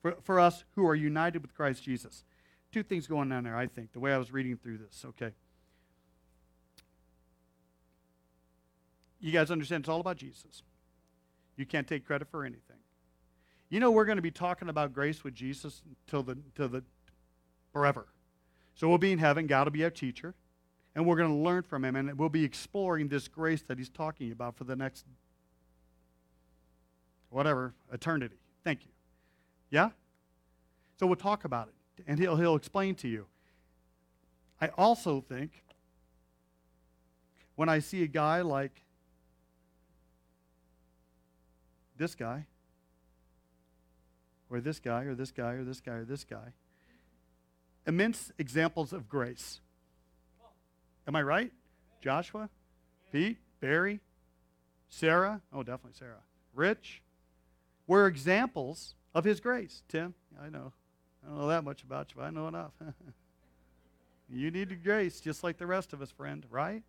for, 0.00 0.16
for 0.22 0.40
us 0.40 0.64
who 0.74 0.86
are 0.86 0.94
united 0.94 1.42
with 1.42 1.54
Christ 1.54 1.82
Jesus. 1.82 2.24
Two 2.70 2.82
things 2.82 3.06
going 3.06 3.32
on 3.32 3.44
there, 3.44 3.56
I 3.56 3.66
think, 3.66 3.92
the 3.92 4.00
way 4.00 4.12
I 4.12 4.18
was 4.18 4.32
reading 4.32 4.56
through 4.56 4.78
this, 4.78 5.04
okay? 5.08 5.32
You 9.20 9.30
guys 9.30 9.50
understand 9.50 9.82
it's 9.82 9.88
all 9.88 10.00
about 10.00 10.16
Jesus. 10.16 10.62
You 11.56 11.66
can't 11.66 11.86
take 11.86 12.06
credit 12.06 12.28
for 12.28 12.44
anything. 12.44 12.71
You 13.72 13.80
know, 13.80 13.90
we're 13.90 14.04
going 14.04 14.16
to 14.16 14.22
be 14.22 14.30
talking 14.30 14.68
about 14.68 14.92
grace 14.92 15.24
with 15.24 15.34
Jesus 15.34 15.80
till 16.06 16.22
the, 16.22 16.36
till 16.54 16.68
the 16.68 16.84
forever. 17.72 18.06
So 18.74 18.86
we'll 18.86 18.98
be 18.98 19.12
in 19.12 19.18
heaven. 19.18 19.46
God 19.46 19.66
will 19.66 19.72
be 19.72 19.82
our 19.82 19.88
teacher. 19.88 20.34
And 20.94 21.06
we're 21.06 21.16
going 21.16 21.30
to 21.30 21.34
learn 21.34 21.62
from 21.62 21.82
him. 21.82 21.96
And 21.96 22.18
we'll 22.18 22.28
be 22.28 22.44
exploring 22.44 23.08
this 23.08 23.28
grace 23.28 23.62
that 23.62 23.78
he's 23.78 23.88
talking 23.88 24.30
about 24.30 24.58
for 24.58 24.64
the 24.64 24.76
next 24.76 25.06
whatever, 27.30 27.72
eternity. 27.90 28.36
Thank 28.62 28.84
you. 28.84 28.90
Yeah? 29.70 29.88
So 31.00 31.06
we'll 31.06 31.16
talk 31.16 31.46
about 31.46 31.68
it, 31.68 32.04
and 32.06 32.18
he'll, 32.18 32.36
he'll 32.36 32.56
explain 32.56 32.94
to 32.96 33.08
you. 33.08 33.24
I 34.60 34.68
also 34.76 35.24
think 35.26 35.64
when 37.54 37.70
I 37.70 37.78
see 37.78 38.02
a 38.02 38.06
guy 38.06 38.42
like 38.42 38.82
this 41.96 42.14
guy, 42.14 42.44
or 44.52 44.60
this 44.60 44.78
guy, 44.78 45.04
or 45.04 45.14
this 45.14 45.30
guy, 45.30 45.52
or 45.52 45.64
this 45.64 45.80
guy, 45.80 45.92
or 45.92 46.04
this 46.04 46.24
guy. 46.24 46.52
Immense 47.86 48.30
examples 48.38 48.92
of 48.92 49.08
grace. 49.08 49.60
Am 51.08 51.16
I 51.16 51.22
right? 51.22 51.50
Joshua, 52.00 52.50
Pete, 53.10 53.38
Barry, 53.60 54.00
Sarah, 54.88 55.40
oh, 55.52 55.62
definitely 55.62 55.96
Sarah, 55.98 56.22
Rich, 56.54 57.02
were 57.86 58.06
examples 58.06 58.94
of 59.14 59.24
his 59.24 59.40
grace. 59.40 59.82
Tim, 59.88 60.14
I 60.40 60.48
know. 60.48 60.72
I 61.24 61.28
don't 61.28 61.38
know 61.38 61.48
that 61.48 61.64
much 61.64 61.82
about 61.82 62.10
you, 62.10 62.16
but 62.18 62.26
I 62.26 62.30
know 62.30 62.48
enough. 62.48 62.72
you 64.28 64.50
need 64.50 64.84
grace 64.84 65.20
just 65.20 65.42
like 65.42 65.56
the 65.56 65.66
rest 65.66 65.92
of 65.92 66.02
us, 66.02 66.10
friend, 66.10 66.44
right? 66.50 66.82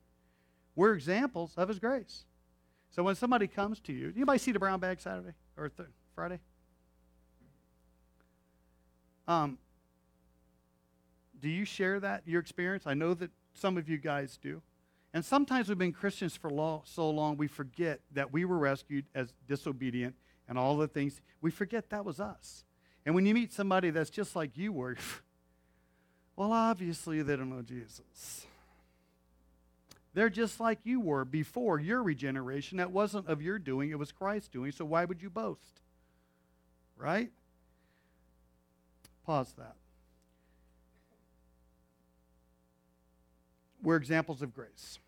We're 0.76 0.94
examples 0.94 1.54
of 1.56 1.70
his 1.70 1.80
grace. 1.80 2.26
So 2.90 3.04
when 3.04 3.16
somebody 3.16 3.48
comes 3.48 3.80
to 3.82 3.94
you, 3.94 4.12
anybody 4.16 4.40
see 4.40 4.52
the 4.52 4.60
brown 4.60 4.80
bag 4.80 5.00
Saturday 5.00 5.34
or 5.58 5.70
th- 5.70 5.90
Friday? 6.14 6.40
Um, 9.28 9.58
do 11.42 11.50
you 11.50 11.66
share 11.66 12.00
that, 12.00 12.24
your 12.26 12.42
experience? 12.42 12.84
I 12.86 12.94
know 12.94 13.14
that 13.14 13.32
some 13.54 13.78
of 13.78 13.90
you 13.90 13.98
guys 13.98 14.38
do. 14.42 14.62
And 15.14 15.24
sometimes 15.24 15.70
we've 15.70 15.78
been 15.78 15.94
Christians 15.94 16.36
for 16.36 16.50
so 16.86 17.10
long, 17.10 17.38
we 17.38 17.48
forget 17.48 18.00
that 18.14 18.34
we 18.34 18.46
were 18.46 18.58
rescued 18.58 19.06
as 19.14 19.34
disobedient 19.48 20.16
and 20.48 20.58
all 20.58 20.76
the 20.78 20.88
things. 20.88 21.22
We 21.42 21.52
forget 21.52 21.90
that 21.92 22.04
was 22.04 22.20
us. 22.20 22.64
And 23.06 23.14
when 23.14 23.26
you 23.26 23.34
meet 23.34 23.54
somebody 23.54 23.90
that's 23.92 24.10
just 24.10 24.36
like 24.36 24.58
you 24.58 24.72
were, 24.72 24.96
well, 26.36 26.52
obviously 26.52 27.22
they 27.22 27.36
don't 27.36 27.50
know 27.50 27.62
Jesus. 27.62 28.48
They're 30.14 30.30
just 30.30 30.60
like 30.60 30.80
you 30.84 31.00
were 31.00 31.26
before 31.26 31.80
your 31.80 32.02
regeneration. 32.04 32.78
That 32.78 32.92
wasn't 32.92 33.28
of 33.28 33.42
your 33.42 33.60
doing, 33.60 33.90
it 33.90 34.00
was 34.00 34.12
Christ's 34.12 34.50
doing. 34.50 34.72
So 34.72 34.86
why 34.86 35.06
would 35.06 35.22
you 35.22 35.30
boast? 35.30 35.82
Right? 36.96 37.32
Pause 39.26 39.54
that. 39.58 39.76
We're 43.82 43.96
examples 43.98 44.42
of 44.42 44.54
grace. 44.54 45.00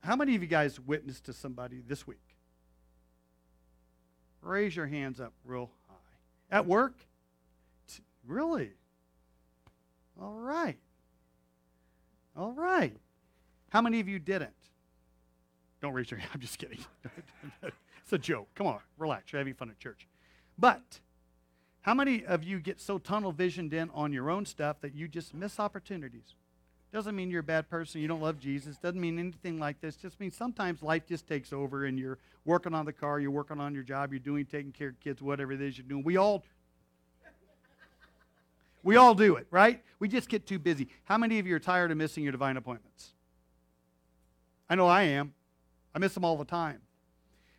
How 0.00 0.16
many 0.16 0.34
of 0.34 0.42
you 0.42 0.48
guys 0.48 0.78
witnessed 0.78 1.24
to 1.24 1.32
somebody 1.32 1.82
this 1.86 2.06
week? 2.06 2.18
Raise 4.42 4.76
your 4.76 4.86
hands 4.86 5.20
up 5.20 5.32
real 5.44 5.70
high. 5.88 6.56
At 6.58 6.66
work? 6.66 6.94
Really? 8.26 8.72
All 10.20 10.34
right. 10.34 10.78
All 12.36 12.52
right. 12.52 12.96
How 13.70 13.80
many 13.80 14.00
of 14.00 14.08
you 14.08 14.18
didn't? 14.18 14.50
Don't 15.80 15.92
raise 15.92 16.10
your 16.10 16.20
hand. 16.20 16.30
I'm 16.34 16.40
just 16.40 16.58
kidding. 16.58 16.78
it's 17.62 18.12
a 18.12 18.18
joke. 18.18 18.48
Come 18.54 18.66
on, 18.66 18.80
relax. 18.98 19.32
You're 19.32 19.40
having 19.40 19.54
fun 19.54 19.70
at 19.70 19.78
church. 19.78 20.06
But 20.58 21.00
how 21.82 21.94
many 21.94 22.24
of 22.24 22.44
you 22.44 22.60
get 22.60 22.80
so 22.80 22.98
tunnel 22.98 23.32
visioned 23.32 23.74
in 23.74 23.90
on 23.90 24.12
your 24.12 24.30
own 24.30 24.46
stuff 24.46 24.80
that 24.80 24.94
you 24.94 25.08
just 25.08 25.34
miss 25.34 25.60
opportunities? 25.60 26.34
Doesn't 26.92 27.16
mean 27.16 27.28
you're 27.28 27.40
a 27.40 27.42
bad 27.42 27.68
person, 27.68 28.00
you 28.00 28.06
don't 28.06 28.20
love 28.20 28.38
Jesus, 28.38 28.76
doesn't 28.76 29.00
mean 29.00 29.18
anything 29.18 29.58
like 29.58 29.80
this. 29.80 29.96
Just 29.96 30.20
means 30.20 30.36
sometimes 30.36 30.80
life 30.80 31.06
just 31.08 31.26
takes 31.26 31.52
over 31.52 31.86
and 31.86 31.98
you're 31.98 32.18
working 32.44 32.72
on 32.72 32.84
the 32.84 32.92
car, 32.92 33.18
you're 33.18 33.32
working 33.32 33.58
on 33.58 33.74
your 33.74 33.82
job, 33.82 34.12
you're 34.12 34.20
doing 34.20 34.46
taking 34.46 34.70
care 34.70 34.90
of 34.90 35.00
kids, 35.00 35.20
whatever 35.20 35.52
it 35.52 35.60
is 35.60 35.76
you're 35.76 35.86
doing. 35.88 36.04
We 36.04 36.16
all 36.16 36.44
we 38.84 38.96
all 38.96 39.14
do 39.14 39.36
it, 39.36 39.46
right? 39.50 39.82
We 39.98 40.08
just 40.08 40.28
get 40.28 40.46
too 40.46 40.58
busy. 40.58 40.88
How 41.04 41.16
many 41.16 41.38
of 41.38 41.46
you 41.46 41.56
are 41.56 41.60
tired 41.60 41.90
of 41.90 41.96
missing 41.96 42.22
your 42.22 42.32
divine 42.32 42.58
appointments? 42.58 43.14
I 44.68 44.74
know 44.74 44.86
I 44.86 45.02
am. 45.02 45.32
I 45.94 45.98
miss 45.98 46.12
them 46.12 46.24
all 46.24 46.36
the 46.36 46.44
time. 46.44 46.80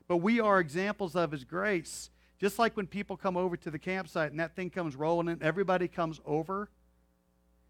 But 0.08 0.18
we 0.18 0.40
are 0.40 0.60
examples 0.60 1.16
of 1.16 1.32
His 1.32 1.44
grace. 1.44 2.12
Just 2.46 2.60
like 2.60 2.78
when 2.78 2.86
people 2.86 3.18
come 3.18 3.38
over 3.38 3.58
to 3.58 3.72
the 3.72 3.80
campsite 3.80 4.30
and 4.30 4.40
that 4.40 4.56
thing 4.56 4.70
comes 4.70 4.96
rolling 4.96 5.30
in, 5.30 5.42
everybody 5.42 5.88
comes 5.88 6.22
over. 6.28 6.70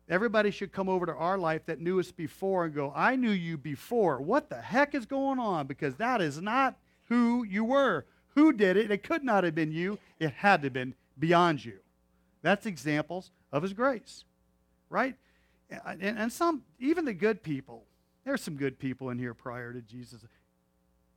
Everybody 0.10 0.51
should 0.51 0.74
come 0.74 0.89
over 0.89 1.05
to 1.05 1.13
our 1.13 1.38
life 1.38 1.65
that 1.67 1.79
knew 1.79 1.98
us 1.98 2.12
before 2.12 2.65
and 2.65 2.75
go, 2.75 2.91
I 2.94 3.15
knew 3.15 3.32
you 3.32 3.58
before. 3.58 4.20
What 4.20 4.50
the 4.50 4.60
heck 4.60 4.94
is 4.94 5.05
going 5.05 5.39
on? 5.39 5.65
Because 5.65 5.96
that 5.96 6.20
is 6.20 6.41
not 6.41 6.75
who 7.05 7.46
you 7.46 7.63
were. 7.63 8.05
Who 8.34 8.51
did 8.51 8.75
it? 8.75 8.91
It 8.91 9.01
could 9.01 9.24
not 9.24 9.46
have 9.46 9.55
been 9.55 9.72
you. 9.72 9.98
It 10.20 10.32
had 10.32 10.62
to 10.63 10.65
have 10.65 10.74
been 10.74 10.94
beyond 11.17 11.63
you. 11.63 11.79
That's 12.41 12.65
examples 12.65 13.32
of 13.53 13.63
his 13.63 13.72
grace, 13.72 14.25
right? 14.89 15.15
And, 15.70 16.01
and 16.01 16.34
some, 16.34 16.63
even 16.79 17.05
the 17.05 17.13
good 17.13 17.44
people, 17.44 17.86
there's 18.25 18.41
some 18.41 18.58
good 18.58 18.77
people 18.77 19.10
in 19.10 19.20
here 19.20 19.34
prior 19.34 19.72
to 19.72 19.79
Jesus. 19.79 20.25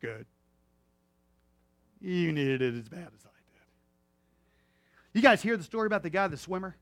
Good. 0.01 0.27
You 2.01 2.31
needed 2.31 2.63
it 2.63 2.77
as 2.77 2.89
bad 2.89 3.09
as. 3.17 3.28
You 5.13 5.23
guys 5.23 5.43
hear 5.43 5.57
the 5.57 5.65
story 5.65 5.87
about 5.87 6.03
the 6.03 6.11
guy, 6.11 6.27
the 6.29 6.37
swimmer? 6.37 6.77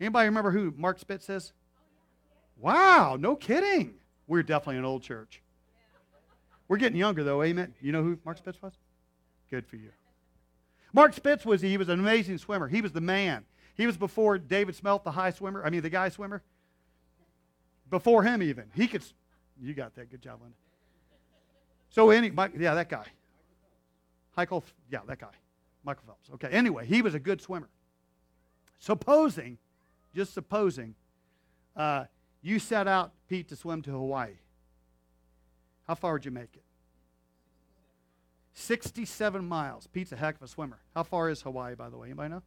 Anybody 0.00 0.26
remember 0.26 0.50
who 0.50 0.74
Mark 0.76 0.98
Spitz 0.98 1.30
is? 1.30 1.52
Wow, 2.58 3.16
no 3.18 3.36
kidding. 3.36 3.94
We're 4.26 4.42
definitely 4.42 4.78
an 4.78 4.84
old 4.84 5.02
church. 5.02 5.42
We're 6.68 6.78
getting 6.78 6.98
younger 6.98 7.22
though, 7.22 7.42
amen. 7.42 7.74
You 7.80 7.92
know 7.92 8.02
who 8.02 8.18
Mark 8.24 8.38
Spitz 8.38 8.60
was? 8.60 8.74
Good 9.50 9.66
for 9.66 9.76
you. 9.76 9.90
Mark 10.92 11.14
Spitz 11.14 11.44
was 11.44 11.60
he 11.60 11.76
was 11.76 11.88
an 11.88 12.00
amazing 12.00 12.38
swimmer. 12.38 12.68
He 12.68 12.80
was 12.80 12.92
the 12.92 13.00
man. 13.00 13.44
He 13.74 13.86
was 13.86 13.96
before 13.96 14.38
David 14.38 14.74
Smelt, 14.74 15.04
the 15.04 15.10
high 15.12 15.30
swimmer. 15.30 15.64
I 15.64 15.70
mean 15.70 15.82
the 15.82 15.90
guy 15.90 16.08
swimmer. 16.08 16.42
Before 17.88 18.22
him 18.22 18.42
even. 18.42 18.64
He 18.74 18.88
could 18.88 19.02
you 19.60 19.74
got 19.74 19.94
that. 19.94 20.10
Good 20.10 20.22
job, 20.22 20.40
Linda. 20.42 20.56
So 21.90 22.10
any 22.10 22.30
yeah, 22.58 22.74
that 22.74 22.88
guy. 22.88 23.06
Michael, 24.36 24.64
yeah, 24.90 25.00
that 25.06 25.18
guy. 25.18 25.28
Michael 25.86 26.04
Phelps. 26.06 26.28
Okay. 26.34 26.48
Anyway, 26.48 26.84
he 26.84 27.00
was 27.00 27.14
a 27.14 27.18
good 27.18 27.40
swimmer. 27.40 27.70
Supposing 28.78 29.58
just 30.16 30.32
supposing, 30.32 30.94
uh, 31.76 32.06
you 32.42 32.58
set 32.58 32.88
out, 32.88 33.12
Pete, 33.28 33.48
to 33.48 33.56
swim 33.56 33.82
to 33.82 33.90
Hawaii. 33.90 34.32
How 35.86 35.94
far 35.94 36.14
would 36.14 36.24
you 36.24 36.30
make 36.30 36.54
it? 36.54 36.62
67 38.54 39.46
miles. 39.46 39.86
Pete's 39.86 40.12
a 40.12 40.16
heck 40.16 40.36
of 40.36 40.42
a 40.42 40.48
swimmer. 40.48 40.78
How 40.94 41.02
far 41.02 41.28
is 41.28 41.42
Hawaii, 41.42 41.74
by 41.74 41.90
the 41.90 41.98
way? 41.98 42.08
Anybody 42.08 42.30
know? 42.30 42.42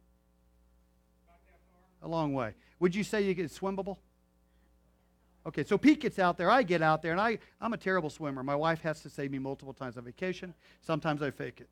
A 2.02 2.08
long 2.08 2.34
way. 2.34 2.54
Would 2.80 2.94
you 2.94 3.04
say 3.04 3.22
you 3.22 3.34
get 3.34 3.50
swimmable? 3.52 3.98
Okay, 5.46 5.62
so 5.62 5.78
Pete 5.78 6.00
gets 6.00 6.18
out 6.18 6.36
there, 6.36 6.50
I 6.50 6.62
get 6.64 6.82
out 6.82 7.02
there, 7.02 7.12
and 7.12 7.20
I, 7.20 7.38
I'm 7.60 7.72
a 7.72 7.76
terrible 7.78 8.10
swimmer. 8.10 8.42
My 8.42 8.56
wife 8.56 8.80
has 8.82 9.00
to 9.02 9.10
save 9.10 9.30
me 9.30 9.38
multiple 9.38 9.72
times 9.72 9.96
on 9.96 10.04
vacation. 10.04 10.54
Sometimes 10.80 11.22
I 11.22 11.30
fake 11.30 11.60
it. 11.60 11.68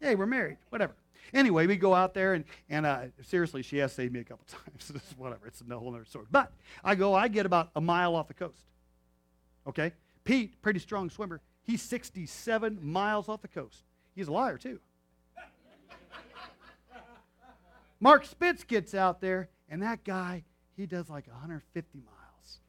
Hey, 0.00 0.14
we're 0.14 0.26
married, 0.26 0.58
whatever. 0.70 0.94
Anyway, 1.34 1.66
we 1.66 1.76
go 1.76 1.94
out 1.94 2.14
there, 2.14 2.34
and, 2.34 2.44
and 2.70 2.86
uh, 2.86 3.02
seriously, 3.22 3.62
she 3.62 3.78
has 3.78 3.92
saved 3.92 4.12
me 4.12 4.20
a 4.20 4.24
couple 4.24 4.46
times. 4.66 4.92
whatever, 5.16 5.46
it's 5.46 5.62
a 5.68 5.78
whole 5.78 5.94
other 5.94 6.04
story. 6.04 6.26
But 6.30 6.52
I 6.82 6.94
go, 6.94 7.14
I 7.14 7.28
get 7.28 7.46
about 7.46 7.70
a 7.76 7.80
mile 7.80 8.16
off 8.16 8.28
the 8.28 8.34
coast. 8.34 8.62
Okay? 9.66 9.92
Pete, 10.24 10.60
pretty 10.62 10.78
strong 10.78 11.10
swimmer, 11.10 11.40
he's 11.62 11.82
67 11.82 12.78
miles 12.82 13.28
off 13.28 13.42
the 13.42 13.48
coast. 13.48 13.84
He's 14.14 14.28
a 14.28 14.32
liar, 14.32 14.58
too. 14.58 14.80
Mark 18.00 18.24
Spitz 18.24 18.64
gets 18.64 18.94
out 18.94 19.20
there, 19.20 19.48
and 19.68 19.82
that 19.82 20.04
guy, 20.04 20.44
he 20.76 20.86
does 20.86 21.10
like 21.10 21.26
150 21.28 21.98
miles. 21.98 22.60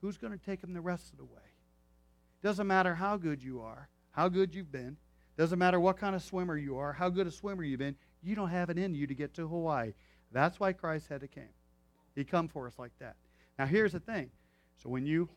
Who's 0.00 0.16
going 0.16 0.32
to 0.32 0.44
take 0.44 0.62
him 0.62 0.74
the 0.74 0.80
rest 0.80 1.12
of 1.12 1.18
the 1.18 1.24
way? 1.24 1.30
Doesn't 2.42 2.66
matter 2.66 2.94
how 2.94 3.16
good 3.16 3.42
you 3.42 3.60
are, 3.60 3.88
how 4.12 4.28
good 4.28 4.54
you've 4.54 4.70
been, 4.70 4.96
doesn't 5.38 5.58
matter 5.58 5.78
what 5.78 5.96
kind 5.96 6.16
of 6.16 6.22
swimmer 6.22 6.56
you 6.58 6.76
are, 6.76 6.92
how 6.92 7.08
good 7.08 7.28
a 7.28 7.30
swimmer 7.30 7.62
you've 7.62 7.78
been, 7.78 7.96
you 8.22 8.34
don't 8.34 8.50
have 8.50 8.70
it 8.70 8.76
in 8.76 8.94
you 8.94 9.06
to 9.06 9.14
get 9.14 9.32
to 9.34 9.46
Hawaii. 9.46 9.92
That's 10.32 10.58
why 10.58 10.72
Christ 10.72 11.08
had 11.08 11.20
to 11.20 11.28
come. 11.28 11.44
He 12.16 12.24
come 12.24 12.48
for 12.48 12.66
us 12.66 12.78
like 12.78 12.90
that. 12.98 13.14
Now 13.56 13.66
here's 13.66 13.92
the 13.92 14.00
thing. 14.00 14.30
So 14.82 14.88
when 14.88 15.06
you 15.06 15.28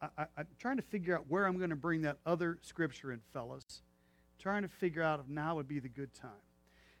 I, 0.00 0.26
am 0.38 0.46
trying 0.58 0.76
to 0.76 0.82
figure 0.82 1.14
out 1.16 1.24
where 1.28 1.44
I'm 1.46 1.58
going 1.58 1.70
to 1.70 1.76
bring 1.76 2.02
that 2.02 2.18
other 2.24 2.58
scripture 2.62 3.12
in, 3.12 3.20
fellas. 3.32 3.64
I'm 3.68 4.42
trying 4.42 4.62
to 4.62 4.68
figure 4.68 5.02
out 5.02 5.20
if 5.20 5.28
now 5.28 5.56
would 5.56 5.68
be 5.68 5.80
the 5.80 5.88
good 5.88 6.14
time. 6.14 6.30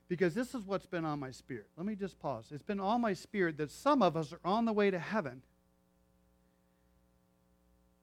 Because 0.08 0.34
this 0.34 0.54
is 0.54 0.66
what's 0.66 0.86
been 0.86 1.04
on 1.04 1.20
my 1.20 1.30
spirit. 1.30 1.66
Let 1.76 1.86
me 1.86 1.94
just 1.94 2.18
pause. 2.18 2.46
It's 2.50 2.62
been 2.62 2.80
on 2.80 3.00
my 3.00 3.12
spirit 3.12 3.56
that 3.58 3.70
some 3.70 4.02
of 4.02 4.16
us 4.16 4.32
are 4.32 4.40
on 4.44 4.64
the 4.64 4.72
way 4.72 4.90
to 4.90 4.98
heaven 4.98 5.42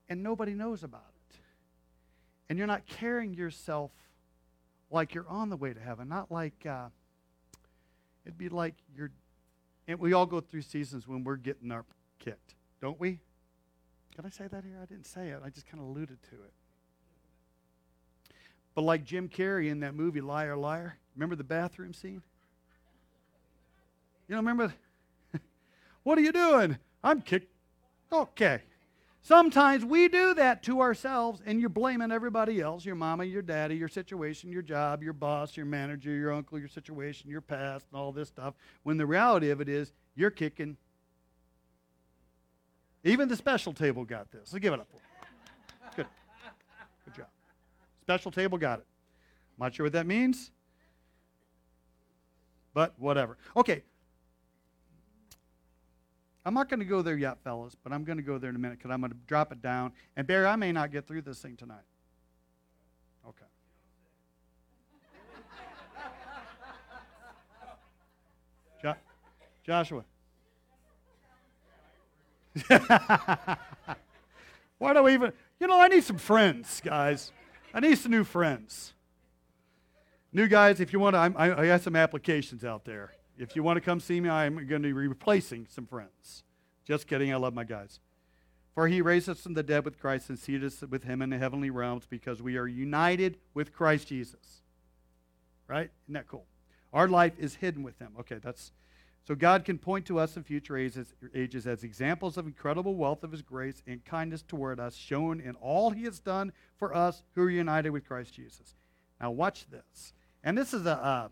and 0.09 0.23
nobody 0.23 0.53
knows 0.53 0.83
about 0.83 1.01
it. 1.31 1.37
And 2.49 2.57
you're 2.57 2.67
not 2.67 2.85
carrying 2.85 3.33
yourself 3.33 3.91
like 4.91 5.13
you're 5.13 5.27
on 5.27 5.49
the 5.49 5.57
way 5.57 5.73
to 5.73 5.79
heaven, 5.79 6.07
not 6.07 6.31
like 6.31 6.65
uh, 6.65 6.87
it'd 8.25 8.37
be 8.37 8.49
like 8.49 8.75
you're. 8.95 9.11
And 9.87 9.99
we 9.99 10.13
all 10.13 10.25
go 10.25 10.39
through 10.39 10.63
seasons 10.63 11.07
when 11.07 11.23
we're 11.23 11.35
getting 11.35 11.71
our 11.71 11.85
kicked, 12.19 12.55
don't 12.81 12.99
we? 12.99 13.19
Did 14.15 14.25
I 14.25 14.29
say 14.29 14.47
that 14.47 14.63
here? 14.63 14.79
I 14.81 14.85
didn't 14.85 15.05
say 15.05 15.29
it. 15.29 15.41
I 15.43 15.49
just 15.49 15.67
kind 15.67 15.81
of 15.81 15.89
alluded 15.89 16.17
to 16.29 16.35
it. 16.35 16.53
But 18.73 18.83
like 18.83 19.03
Jim 19.05 19.29
Carrey 19.29 19.69
in 19.69 19.81
that 19.81 19.93
movie 19.93 20.21
Liar 20.21 20.55
Liar, 20.55 20.97
remember 21.15 21.35
the 21.35 21.43
bathroom 21.43 21.93
scene? 21.93 22.21
You 24.27 24.35
know, 24.35 24.37
remember 24.37 24.73
What 26.03 26.17
are 26.17 26.21
you 26.21 26.31
doing? 26.31 26.77
I'm 27.03 27.21
kicked. 27.21 27.51
Okay. 28.11 28.61
Sometimes 29.25 29.83
we 29.83 30.07
do 30.07 30.35
that 30.35 30.61
to 30.61 30.81
ourselves 30.81 31.41
and 31.47 31.59
you're 31.59 31.67
blaming 31.67 32.11
everybody 32.11 32.61
else 32.61 32.85
your 32.85 32.93
mama, 32.93 33.23
your 33.23 33.41
daddy, 33.41 33.75
your 33.75 33.87
situation, 33.87 34.51
your 34.51 34.61
job, 34.61 35.01
your 35.01 35.13
boss, 35.13 35.57
your 35.57 35.65
manager, 35.65 36.11
your 36.11 36.31
uncle, 36.31 36.59
your 36.59 36.67
situation, 36.67 37.27
your 37.27 37.41
past, 37.41 37.87
and 37.91 37.99
all 37.99 38.11
this 38.11 38.27
stuff. 38.27 38.53
When 38.83 38.97
the 38.97 39.05
reality 39.07 39.49
of 39.49 39.61
it 39.61 39.67
is 39.67 39.93
you're 40.13 40.29
kicking. 40.29 40.77
Even 43.03 43.27
the 43.27 43.35
special 43.35 43.73
table 43.73 44.05
got 44.05 44.31
this. 44.31 44.49
So 44.49 44.59
give 44.59 44.75
it 44.75 44.79
up 44.79 44.91
for 44.91 45.95
Good. 45.95 46.05
Good 47.05 47.15
job. 47.15 47.27
Special 48.03 48.29
table 48.29 48.59
got 48.59 48.77
it. 48.77 48.85
I'm 49.57 49.65
not 49.65 49.73
sure 49.73 49.87
what 49.87 49.93
that 49.93 50.05
means, 50.05 50.51
but 52.75 52.93
whatever. 52.99 53.37
Okay, 53.57 53.81
I'm 56.45 56.53
not 56.53 56.69
going 56.69 56.79
to 56.79 56.85
go 56.85 57.01
there 57.01 57.17
yet, 57.17 57.39
fellas, 57.43 57.75
but 57.83 57.91
I'm 57.91 58.03
going 58.03 58.17
to 58.17 58.23
go 58.23 58.37
there 58.37 58.51
in 58.51 58.55
a 58.55 58.59
minute 58.59 58.77
because 58.77 58.91
I'm 58.91 59.01
going 59.01 59.11
to 59.11 59.17
drop 59.25 59.51
it 59.51 59.63
down. 59.63 59.93
And 60.15 60.27
Barry, 60.27 60.45
I 60.45 60.55
may 60.55 60.71
not 60.71 60.91
get 60.91 61.07
through 61.07 61.23
this 61.23 61.41
thing 61.41 61.57
tonight. 61.57 61.79
Okay. 63.27 63.45
Jo- 68.83 68.93
Joshua. 69.65 70.05
Why 74.77 74.93
do 74.93 75.01
we 75.01 75.13
even? 75.15 75.33
You 75.59 75.65
know, 75.67 75.81
I 75.81 75.87
need 75.87 76.03
some 76.03 76.19
friends, 76.19 76.79
guys. 76.83 77.31
I 77.73 77.79
need 77.79 77.97
some 77.97 78.11
new 78.11 78.23
friends. 78.23 78.93
New 80.31 80.47
guys, 80.47 80.79
if 80.79 80.93
you 80.93 80.99
want 80.99 81.15
to, 81.15 81.19
I, 81.19 81.61
I 81.61 81.65
got 81.65 81.81
some 81.81 81.95
applications 81.95 82.63
out 82.63 82.85
there. 82.85 83.13
If 83.37 83.55
you 83.55 83.63
want 83.63 83.77
to 83.77 83.81
come 83.81 83.99
see 83.99 84.19
me, 84.19 84.29
I'm 84.29 84.55
going 84.67 84.81
to 84.83 84.87
be 84.87 84.93
replacing 84.93 85.67
some 85.69 85.85
friends. 85.85 86.43
Just 86.85 87.07
kidding. 87.07 87.33
I 87.33 87.37
love 87.37 87.53
my 87.53 87.63
guys. 87.63 87.99
For 88.73 88.87
he 88.87 89.01
raised 89.01 89.29
us 89.29 89.41
from 89.41 89.53
the 89.53 89.63
dead 89.63 89.85
with 89.85 89.99
Christ 89.99 90.29
and 90.29 90.37
seated 90.37 90.65
us 90.65 90.81
with 90.81 91.03
him 91.03 91.21
in 91.21 91.29
the 91.29 91.37
heavenly 91.37 91.69
realms 91.69 92.05
because 92.09 92.41
we 92.41 92.57
are 92.57 92.67
united 92.67 93.37
with 93.53 93.73
Christ 93.73 94.09
Jesus. 94.09 94.63
Right? 95.67 95.89
Isn't 96.05 96.13
that 96.13 96.27
cool? 96.27 96.45
Our 96.93 97.07
life 97.07 97.33
is 97.37 97.55
hidden 97.55 97.83
with 97.83 97.99
him. 97.99 98.13
Okay, 98.19 98.39
that's 98.41 98.71
so 99.27 99.33
God 99.33 99.65
can 99.65 99.79
point 99.79 100.05
to 100.05 100.19
us 100.19 100.37
in 100.37 100.43
future 100.43 100.77
ages, 100.77 101.15
ages 101.33 101.65
as 101.65 101.83
examples 101.83 102.37
of 102.37 102.45
incredible 102.45 102.95
wealth 102.95 103.23
of 103.23 103.31
his 103.31 103.41
grace 103.41 103.81
and 103.87 104.05
kindness 104.05 104.43
toward 104.43 104.79
us, 104.79 104.95
shown 104.95 105.39
in 105.39 105.55
all 105.55 105.89
he 105.89 106.03
has 106.03 106.19
done 106.19 106.53
for 106.77 106.95
us 106.95 107.23
who 107.33 107.41
are 107.41 107.49
united 107.49 107.89
with 107.89 108.05
Christ 108.05 108.35
Jesus. 108.35 108.75
Now, 109.19 109.31
watch 109.31 109.65
this. 109.71 110.13
And 110.43 110.55
this 110.55 110.75
is 110.75 110.85
a, 110.85 111.03
uh, 111.03 111.29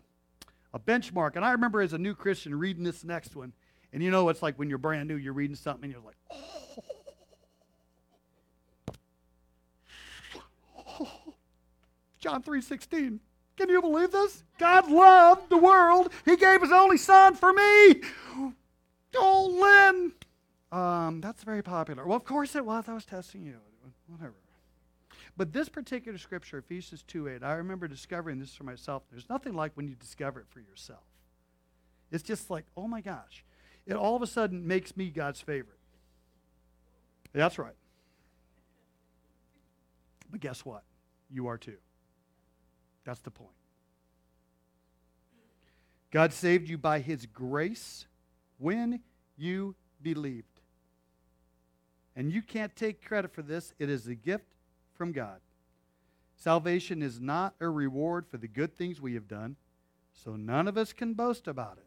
a 0.74 0.78
benchmark. 0.78 1.36
And 1.36 1.44
I 1.44 1.52
remember 1.52 1.80
as 1.80 1.92
a 1.92 1.98
new 1.98 2.14
Christian 2.14 2.58
reading 2.58 2.82
this 2.82 3.04
next 3.04 3.34
one. 3.36 3.52
And 3.92 4.02
you 4.02 4.10
know, 4.10 4.28
it's 4.28 4.42
like 4.42 4.58
when 4.58 4.68
you're 4.68 4.76
brand 4.76 5.08
new, 5.08 5.16
you're 5.16 5.32
reading 5.32 5.54
something 5.56 5.84
and 5.84 5.92
you're 5.92 6.02
like, 6.02 6.16
oh. 10.98 11.24
John 12.18 12.42
3.16. 12.42 13.20
Can 13.56 13.68
you 13.68 13.80
believe 13.80 14.10
this? 14.10 14.42
God 14.58 14.90
loved 14.90 15.48
the 15.48 15.56
world. 15.56 16.12
He 16.24 16.36
gave 16.36 16.60
his 16.60 16.72
only 16.72 16.96
son 16.96 17.34
for 17.36 17.52
me. 17.52 18.00
Oh, 19.16 19.92
Lynn. 19.92 20.12
Um, 20.72 21.20
that's 21.20 21.44
very 21.44 21.62
popular. 21.62 22.04
Well, 22.04 22.16
of 22.16 22.24
course 22.24 22.56
it 22.56 22.66
was. 22.66 22.88
I 22.88 22.94
was 22.94 23.04
testing 23.04 23.44
you. 23.44 23.58
Whatever. 24.08 24.34
But 25.36 25.52
this 25.52 25.68
particular 25.68 26.18
scripture, 26.18 26.58
Ephesians 26.58 27.02
2 27.02 27.28
8, 27.28 27.42
I 27.42 27.54
remember 27.54 27.88
discovering 27.88 28.38
this 28.38 28.54
for 28.54 28.64
myself. 28.64 29.02
There's 29.10 29.28
nothing 29.28 29.54
like 29.54 29.72
when 29.74 29.88
you 29.88 29.96
discover 29.96 30.40
it 30.40 30.46
for 30.48 30.60
yourself. 30.60 31.02
It's 32.12 32.22
just 32.22 32.50
like, 32.50 32.64
oh 32.76 32.86
my 32.86 33.00
gosh. 33.00 33.44
It 33.86 33.94
all 33.94 34.14
of 34.16 34.22
a 34.22 34.26
sudden 34.26 34.66
makes 34.66 34.96
me 34.96 35.10
God's 35.10 35.40
favorite. 35.40 35.78
That's 37.32 37.58
right. 37.58 37.74
But 40.30 40.40
guess 40.40 40.64
what? 40.64 40.84
You 41.30 41.48
are 41.48 41.58
too. 41.58 41.76
That's 43.04 43.20
the 43.20 43.30
point. 43.30 43.50
God 46.12 46.32
saved 46.32 46.68
you 46.68 46.78
by 46.78 47.00
his 47.00 47.26
grace 47.26 48.06
when 48.58 49.00
you 49.36 49.74
believed. 50.00 50.60
And 52.14 52.30
you 52.32 52.40
can't 52.40 52.74
take 52.76 53.04
credit 53.04 53.34
for 53.34 53.42
this, 53.42 53.74
it 53.80 53.90
is 53.90 54.06
a 54.06 54.14
gift 54.14 54.53
from 54.94 55.12
God. 55.12 55.40
Salvation 56.36 57.02
is 57.02 57.20
not 57.20 57.54
a 57.60 57.68
reward 57.68 58.26
for 58.26 58.38
the 58.38 58.48
good 58.48 58.76
things 58.76 59.00
we 59.00 59.14
have 59.14 59.28
done, 59.28 59.56
so 60.12 60.36
none 60.36 60.68
of 60.68 60.76
us 60.76 60.92
can 60.92 61.14
boast 61.14 61.46
about 61.46 61.78
it. 61.78 61.84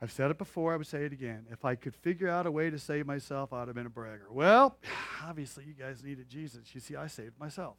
I've 0.00 0.10
said 0.10 0.32
it 0.32 0.38
before, 0.38 0.74
I 0.74 0.76
would 0.76 0.86
say 0.88 1.04
it 1.04 1.12
again. 1.12 1.46
If 1.50 1.64
I 1.64 1.76
could 1.76 1.94
figure 1.94 2.28
out 2.28 2.44
a 2.44 2.50
way 2.50 2.70
to 2.70 2.78
save 2.78 3.06
myself, 3.06 3.52
I 3.52 3.60
would 3.60 3.68
have 3.68 3.76
been 3.76 3.86
a 3.86 3.90
bragger. 3.90 4.26
Well, 4.32 4.76
obviously, 5.24 5.64
you 5.64 5.74
guys 5.74 6.02
needed 6.02 6.28
Jesus. 6.28 6.74
You 6.74 6.80
see, 6.80 6.96
I 6.96 7.06
saved 7.06 7.38
myself. 7.38 7.76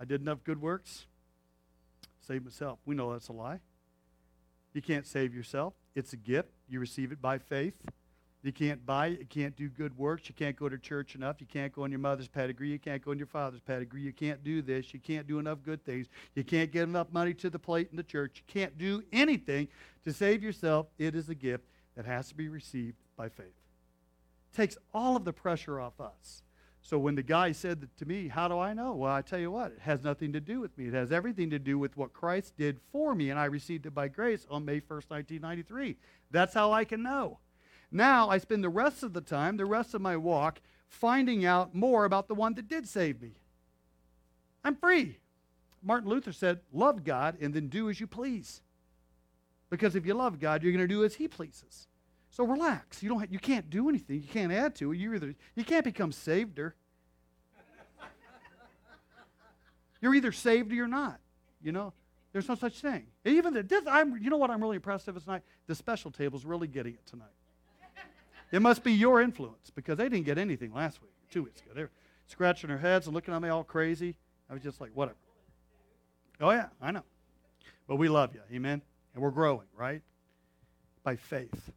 I 0.00 0.06
did 0.06 0.22
enough 0.22 0.42
good 0.42 0.62
works, 0.62 1.06
saved 2.26 2.44
myself. 2.44 2.78
We 2.86 2.94
know 2.94 3.12
that's 3.12 3.28
a 3.28 3.34
lie. 3.34 3.60
You 4.72 4.80
can't 4.80 5.06
save 5.06 5.34
yourself, 5.34 5.74
it's 5.94 6.14
a 6.14 6.16
gift. 6.16 6.48
You 6.68 6.80
receive 6.80 7.12
it 7.12 7.20
by 7.20 7.36
faith. 7.36 7.74
You 8.42 8.52
can't 8.52 8.84
buy 8.86 9.08
it. 9.08 9.20
You 9.20 9.26
can't 9.26 9.54
do 9.54 9.68
good 9.68 9.96
works. 9.98 10.28
You 10.28 10.34
can't 10.34 10.56
go 10.56 10.68
to 10.68 10.78
church 10.78 11.14
enough. 11.14 11.36
You 11.40 11.46
can't 11.46 11.72
go 11.72 11.82
on 11.84 11.90
your 11.90 12.00
mother's 12.00 12.28
pedigree. 12.28 12.70
You 12.70 12.78
can't 12.78 13.04
go 13.04 13.10
on 13.10 13.18
your 13.18 13.26
father's 13.26 13.60
pedigree. 13.60 14.00
You 14.00 14.14
can't 14.14 14.42
do 14.42 14.62
this. 14.62 14.94
You 14.94 15.00
can't 15.00 15.26
do 15.26 15.38
enough 15.38 15.62
good 15.62 15.84
things. 15.84 16.06
You 16.34 16.42
can't 16.42 16.72
get 16.72 16.84
enough 16.84 17.08
money 17.12 17.34
to 17.34 17.50
the 17.50 17.58
plate 17.58 17.88
in 17.90 17.98
the 17.98 18.02
church. 18.02 18.42
You 18.46 18.60
can't 18.60 18.78
do 18.78 19.02
anything 19.12 19.68
to 20.04 20.12
save 20.12 20.42
yourself. 20.42 20.86
It 20.98 21.14
is 21.14 21.28
a 21.28 21.34
gift 21.34 21.64
that 21.96 22.06
has 22.06 22.28
to 22.28 22.34
be 22.34 22.48
received 22.48 22.96
by 23.14 23.28
faith. 23.28 23.46
It 23.46 24.56
takes 24.56 24.78
all 24.94 25.16
of 25.16 25.24
the 25.26 25.34
pressure 25.34 25.78
off 25.78 26.00
us. 26.00 26.42
So 26.82 26.98
when 26.98 27.14
the 27.14 27.22
guy 27.22 27.52
said 27.52 27.88
to 27.98 28.06
me, 28.06 28.28
How 28.28 28.48
do 28.48 28.58
I 28.58 28.72
know? 28.72 28.94
Well, 28.94 29.12
I 29.12 29.20
tell 29.20 29.38
you 29.38 29.50
what, 29.50 29.72
it 29.72 29.80
has 29.82 30.02
nothing 30.02 30.32
to 30.32 30.40
do 30.40 30.60
with 30.60 30.76
me. 30.78 30.86
It 30.86 30.94
has 30.94 31.12
everything 31.12 31.50
to 31.50 31.58
do 31.58 31.78
with 31.78 31.94
what 31.94 32.14
Christ 32.14 32.56
did 32.56 32.80
for 32.90 33.14
me, 33.14 33.28
and 33.28 33.38
I 33.38 33.44
received 33.44 33.84
it 33.84 33.94
by 33.94 34.08
grace 34.08 34.46
on 34.50 34.64
May 34.64 34.80
1st, 34.80 35.10
1993. 35.10 35.96
That's 36.30 36.54
how 36.54 36.72
I 36.72 36.84
can 36.84 37.02
know. 37.02 37.38
Now 37.92 38.28
I 38.28 38.38
spend 38.38 38.62
the 38.62 38.68
rest 38.68 39.02
of 39.02 39.12
the 39.12 39.20
time, 39.20 39.56
the 39.56 39.66
rest 39.66 39.94
of 39.94 40.00
my 40.00 40.16
walk, 40.16 40.60
finding 40.88 41.44
out 41.44 41.74
more 41.74 42.04
about 42.04 42.28
the 42.28 42.34
one 42.34 42.54
that 42.54 42.68
did 42.68 42.88
save 42.88 43.20
me. 43.20 43.32
I'm 44.64 44.76
free. 44.76 45.16
Martin 45.82 46.08
Luther 46.08 46.32
said, 46.32 46.60
Love 46.72 47.04
God 47.04 47.36
and 47.40 47.54
then 47.54 47.68
do 47.68 47.88
as 47.88 48.00
you 48.00 48.06
please. 48.06 48.62
Because 49.70 49.94
if 49.94 50.04
you 50.04 50.14
love 50.14 50.40
God, 50.40 50.62
you're 50.62 50.72
going 50.72 50.86
to 50.86 50.92
do 50.92 51.04
as 51.04 51.14
He 51.14 51.28
pleases. 51.28 51.86
So 52.30 52.44
relax. 52.44 53.02
You, 53.02 53.08
don't, 53.08 53.32
you 53.32 53.38
can't 53.38 53.70
do 53.70 53.88
anything. 53.88 54.20
You 54.22 54.28
can't 54.28 54.52
add 54.52 54.74
to 54.76 54.92
it. 54.92 54.98
You, 54.98 55.14
either, 55.14 55.34
you 55.54 55.64
can't 55.64 55.84
become 55.84 56.10
saveder. 56.10 56.72
You're 60.00 60.14
either 60.14 60.32
saved 60.32 60.72
or 60.72 60.74
you're 60.74 60.88
not. 60.88 61.20
You 61.62 61.72
know, 61.72 61.92
there's 62.32 62.48
no 62.48 62.54
such 62.54 62.80
thing. 62.80 63.06
Even 63.24 63.52
the, 63.52 63.62
this, 63.62 63.82
I'm, 63.86 64.16
you 64.16 64.30
know 64.30 64.38
what 64.38 64.50
I'm 64.50 64.62
really 64.62 64.76
impressed 64.76 65.06
with 65.08 65.22
tonight? 65.22 65.42
The 65.66 65.74
special 65.74 66.10
table's 66.10 66.44
really 66.44 66.68
getting 66.68 66.94
it 66.94 67.04
tonight. 67.06 67.28
It 68.52 68.62
must 68.62 68.82
be 68.82 68.92
your 68.92 69.20
influence 69.20 69.70
because 69.70 69.98
they 69.98 70.08
didn't 70.08 70.26
get 70.26 70.38
anything 70.38 70.72
last 70.72 71.00
week, 71.00 71.12
two 71.30 71.44
weeks 71.44 71.60
ago. 71.60 71.70
They're 71.74 71.90
scratching 72.26 72.68
their 72.68 72.78
heads 72.78 73.06
and 73.06 73.14
looking 73.14 73.32
at 73.32 73.40
me 73.40 73.48
all 73.48 73.64
crazy. 73.64 74.16
I 74.48 74.54
was 74.54 74.62
just 74.62 74.80
like, 74.80 74.90
whatever. 74.94 75.18
Oh, 76.40 76.50
yeah, 76.50 76.66
I 76.80 76.90
know. 76.90 77.04
But 77.86 77.96
we 77.96 78.08
love 78.08 78.34
you. 78.34 78.40
Amen. 78.52 78.82
And 79.14 79.22
we're 79.22 79.30
growing, 79.30 79.66
right? 79.76 80.02
By 81.04 81.16
faith. 81.16 81.70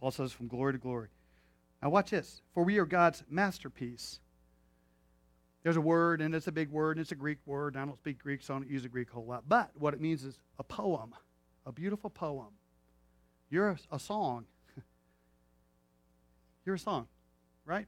Paul 0.00 0.10
says, 0.10 0.32
from 0.32 0.48
glory 0.48 0.72
to 0.72 0.78
glory. 0.78 1.08
Now, 1.82 1.90
watch 1.90 2.10
this. 2.10 2.42
For 2.54 2.64
we 2.64 2.78
are 2.78 2.86
God's 2.86 3.22
masterpiece. 3.28 4.20
There's 5.62 5.76
a 5.76 5.80
word, 5.80 6.20
and 6.20 6.34
it's 6.34 6.46
a 6.46 6.52
big 6.52 6.70
word, 6.70 6.96
and 6.96 7.02
it's 7.02 7.12
a 7.12 7.16
Greek 7.16 7.38
word. 7.44 7.76
I 7.76 7.84
don't 7.84 7.98
speak 7.98 8.18
Greek, 8.18 8.42
so 8.42 8.54
I 8.54 8.58
don't 8.58 8.68
use 8.68 8.84
a 8.84 8.88
Greek 8.88 9.10
a 9.10 9.14
whole 9.14 9.26
lot. 9.26 9.44
But 9.46 9.70
what 9.74 9.94
it 9.94 10.00
means 10.00 10.24
is 10.24 10.38
a 10.58 10.64
poem, 10.64 11.14
a 11.66 11.72
beautiful 11.72 12.08
poem. 12.08 12.48
You're 13.50 13.70
a, 13.70 13.78
a 13.92 13.98
song 13.98 14.46
A 16.74 16.78
song, 16.78 17.06
right? 17.64 17.86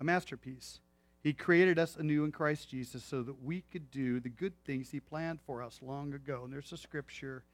A 0.00 0.04
masterpiece. 0.04 0.80
He 1.22 1.32
created 1.32 1.78
us 1.78 1.96
anew 1.96 2.24
in 2.24 2.32
Christ 2.32 2.68
Jesus 2.68 3.02
so 3.02 3.22
that 3.22 3.42
we 3.42 3.62
could 3.72 3.90
do 3.90 4.20
the 4.20 4.28
good 4.28 4.52
things 4.64 4.90
He 4.90 5.00
planned 5.00 5.40
for 5.46 5.62
us 5.62 5.80
long 5.80 6.12
ago. 6.12 6.42
And 6.44 6.52
there's 6.52 6.72
a 6.72 6.76
scripture, 6.76 7.44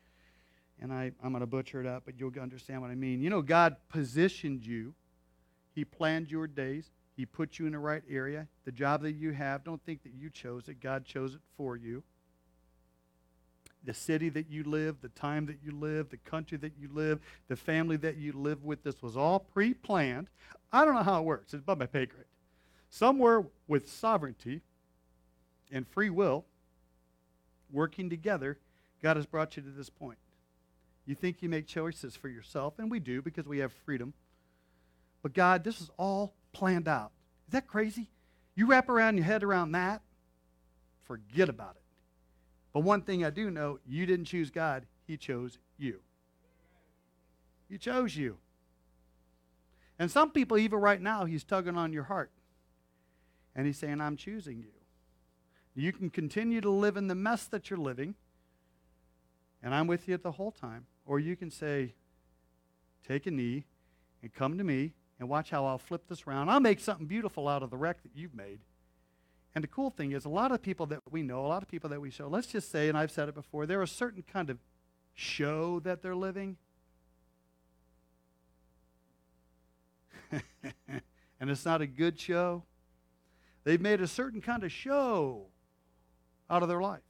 and 0.80 0.92
I, 0.92 1.12
I'm 1.22 1.30
going 1.30 1.40
to 1.40 1.46
butcher 1.46 1.80
it 1.80 1.86
up, 1.86 2.02
but 2.04 2.18
you'll 2.18 2.32
understand 2.40 2.82
what 2.82 2.90
I 2.90 2.96
mean. 2.96 3.20
You 3.20 3.30
know, 3.30 3.42
God 3.42 3.76
positioned 3.88 4.66
you, 4.66 4.94
He 5.72 5.84
planned 5.84 6.30
your 6.30 6.48
days, 6.48 6.90
He 7.16 7.26
put 7.26 7.58
you 7.58 7.66
in 7.66 7.72
the 7.72 7.78
right 7.78 8.02
area. 8.10 8.48
The 8.64 8.72
job 8.72 9.02
that 9.02 9.12
you 9.12 9.30
have, 9.32 9.62
don't 9.62 9.82
think 9.84 10.02
that 10.02 10.14
you 10.14 10.30
chose 10.30 10.68
it, 10.68 10.80
God 10.80 11.04
chose 11.04 11.34
it 11.34 11.40
for 11.56 11.76
you 11.76 12.02
the 13.84 13.94
city 13.94 14.28
that 14.28 14.50
you 14.50 14.64
live, 14.64 15.00
the 15.00 15.08
time 15.08 15.46
that 15.46 15.58
you 15.64 15.72
live, 15.72 16.10
the 16.10 16.18
country 16.18 16.58
that 16.58 16.72
you 16.78 16.88
live, 16.92 17.20
the 17.48 17.56
family 17.56 17.96
that 17.96 18.16
you 18.16 18.32
live 18.32 18.64
with. 18.64 18.82
This 18.82 19.02
was 19.02 19.16
all 19.16 19.38
pre 19.38 19.74
planned. 19.74 20.28
I 20.72 20.84
don't 20.84 20.94
know 20.94 21.02
how 21.02 21.20
it 21.20 21.24
works, 21.24 21.54
it's 21.54 21.62
above 21.62 21.78
my 21.78 21.86
pay 21.86 22.06
grade. 22.06 22.24
Somewhere 22.90 23.44
with 23.68 23.88
sovereignty 23.88 24.62
and 25.70 25.86
free 25.86 26.10
will 26.10 26.44
working 27.72 28.10
together, 28.10 28.58
God 29.02 29.16
has 29.16 29.26
brought 29.26 29.56
you 29.56 29.62
to 29.62 29.70
this 29.70 29.90
point. 29.90 30.18
You 31.06 31.14
think 31.14 31.42
you 31.42 31.48
make 31.48 31.66
choices 31.66 32.14
for 32.14 32.28
yourself, 32.28 32.74
and 32.78 32.90
we 32.90 33.00
do 33.00 33.22
because 33.22 33.46
we 33.46 33.58
have 33.58 33.72
freedom. 33.72 34.12
But 35.22 35.34
God, 35.34 35.64
this 35.64 35.80
is 35.80 35.90
all 35.96 36.34
planned 36.52 36.88
out. 36.88 37.12
Is 37.48 37.52
that 37.52 37.66
crazy? 37.66 38.08
You 38.54 38.66
wrap 38.66 38.88
around 38.88 39.16
your 39.16 39.26
head 39.26 39.42
around 39.42 39.72
that, 39.72 40.02
forget 41.04 41.48
about 41.48 41.76
it. 41.76 41.82
But 42.72 42.80
one 42.80 43.02
thing 43.02 43.24
I 43.24 43.30
do 43.30 43.50
know, 43.50 43.78
you 43.86 44.06
didn't 44.06 44.26
choose 44.26 44.50
God, 44.50 44.86
He 45.06 45.16
chose 45.16 45.58
you. 45.76 46.00
He 47.68 47.78
chose 47.78 48.16
you. 48.16 48.38
And 49.98 50.10
some 50.10 50.30
people, 50.30 50.56
even 50.58 50.80
right 50.80 51.00
now, 51.00 51.24
He's 51.24 51.44
tugging 51.44 51.76
on 51.76 51.92
your 51.92 52.04
heart. 52.04 52.30
And 53.54 53.66
He's 53.66 53.78
saying, 53.78 54.00
I'm 54.00 54.16
choosing 54.16 54.58
you. 54.58 54.72
You 55.74 55.92
can 55.92 56.10
continue 56.10 56.60
to 56.60 56.70
live 56.70 56.96
in 56.96 57.08
the 57.08 57.14
mess 57.14 57.44
that 57.46 57.70
you're 57.70 57.78
living, 57.78 58.14
and 59.62 59.74
I'm 59.74 59.86
with 59.86 60.08
you 60.08 60.16
the 60.16 60.32
whole 60.32 60.50
time. 60.50 60.86
Or 61.06 61.18
you 61.18 61.36
can 61.36 61.50
say, 61.50 61.94
Take 63.06 63.26
a 63.26 63.30
knee 63.30 63.64
and 64.22 64.32
come 64.32 64.58
to 64.58 64.64
me 64.64 64.92
and 65.18 65.28
watch 65.28 65.50
how 65.50 65.66
I'll 65.66 65.78
flip 65.78 66.06
this 66.08 66.26
around. 66.26 66.48
I'll 66.48 66.60
make 66.60 66.80
something 66.80 67.06
beautiful 67.06 67.48
out 67.48 67.62
of 67.62 67.70
the 67.70 67.76
wreck 67.76 68.02
that 68.02 68.12
you've 68.14 68.34
made. 68.34 68.60
And 69.54 69.64
the 69.64 69.68
cool 69.68 69.90
thing 69.90 70.12
is, 70.12 70.24
a 70.24 70.28
lot 70.28 70.52
of 70.52 70.62
people 70.62 70.86
that 70.86 71.00
we 71.10 71.22
know, 71.22 71.44
a 71.44 71.48
lot 71.48 71.62
of 71.62 71.68
people 71.68 71.90
that 71.90 72.00
we 72.00 72.10
show, 72.10 72.28
let's 72.28 72.46
just 72.46 72.70
say, 72.70 72.88
and 72.88 72.96
I've 72.96 73.10
said 73.10 73.28
it 73.28 73.34
before, 73.34 73.66
they're 73.66 73.82
a 73.82 73.88
certain 73.88 74.22
kind 74.22 74.48
of 74.48 74.58
show 75.14 75.80
that 75.80 76.02
they're 76.02 76.14
living. 76.14 76.56
and 81.40 81.50
it's 81.50 81.64
not 81.64 81.80
a 81.80 81.86
good 81.86 82.18
show. 82.18 82.62
They've 83.64 83.80
made 83.80 84.00
a 84.00 84.06
certain 84.06 84.40
kind 84.40 84.62
of 84.62 84.70
show 84.70 85.46
out 86.48 86.62
of 86.62 86.68
their 86.68 86.80
life. 86.80 87.00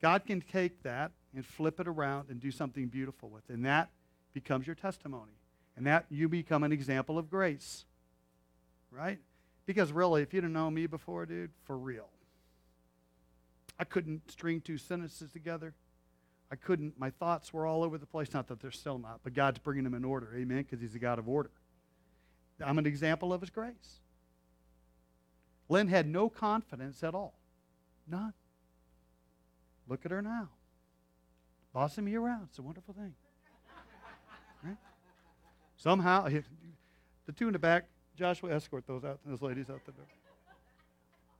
God 0.00 0.26
can 0.26 0.40
take 0.40 0.82
that 0.82 1.12
and 1.34 1.44
flip 1.44 1.80
it 1.80 1.88
around 1.88 2.28
and 2.30 2.40
do 2.40 2.50
something 2.50 2.88
beautiful 2.88 3.30
with 3.30 3.48
it. 3.48 3.54
And 3.54 3.64
that 3.64 3.90
becomes 4.32 4.66
your 4.66 4.76
testimony. 4.76 5.32
And 5.76 5.86
that 5.86 6.06
you 6.10 6.28
become 6.28 6.62
an 6.62 6.72
example 6.72 7.18
of 7.18 7.30
grace. 7.30 7.84
Right? 8.94 9.18
Because 9.66 9.92
really, 9.92 10.22
if 10.22 10.32
you'd 10.32 10.44
have 10.44 10.52
known 10.52 10.74
me 10.74 10.86
before, 10.86 11.26
dude, 11.26 11.50
for 11.64 11.76
real, 11.76 12.08
I 13.78 13.84
couldn't 13.84 14.30
string 14.30 14.60
two 14.60 14.78
sentences 14.78 15.32
together. 15.32 15.74
I 16.52 16.56
couldn't, 16.56 16.98
my 16.98 17.10
thoughts 17.10 17.52
were 17.52 17.66
all 17.66 17.82
over 17.82 17.98
the 17.98 18.06
place. 18.06 18.32
Not 18.32 18.46
that 18.48 18.60
they're 18.60 18.70
still 18.70 18.98
not, 18.98 19.20
but 19.24 19.34
God's 19.34 19.58
bringing 19.58 19.84
them 19.84 19.94
in 19.94 20.04
order. 20.04 20.32
Amen? 20.36 20.58
Because 20.58 20.80
He's 20.80 20.94
a 20.94 20.98
God 20.98 21.18
of 21.18 21.28
order. 21.28 21.50
I'm 22.64 22.78
an 22.78 22.86
example 22.86 23.32
of 23.32 23.40
His 23.40 23.50
grace. 23.50 24.00
Lynn 25.68 25.88
had 25.88 26.06
no 26.06 26.28
confidence 26.28 27.02
at 27.02 27.14
all. 27.14 27.34
None. 28.06 28.34
Look 29.88 30.04
at 30.04 30.12
her 30.12 30.22
now. 30.22 30.50
Bossing 31.72 32.04
me 32.04 32.14
around. 32.14 32.44
It's 32.50 32.58
a 32.58 32.62
wonderful 32.62 32.94
thing. 32.94 33.14
Right? 34.62 34.76
Somehow, 35.76 36.28
the 37.26 37.32
two 37.32 37.48
in 37.48 37.52
the 37.52 37.58
back, 37.58 37.86
Joshua, 38.16 38.52
escort 38.52 38.86
those 38.86 39.04
out, 39.04 39.18
those 39.24 39.42
ladies 39.42 39.70
out 39.70 39.84
the 39.86 39.92
door. 39.92 40.06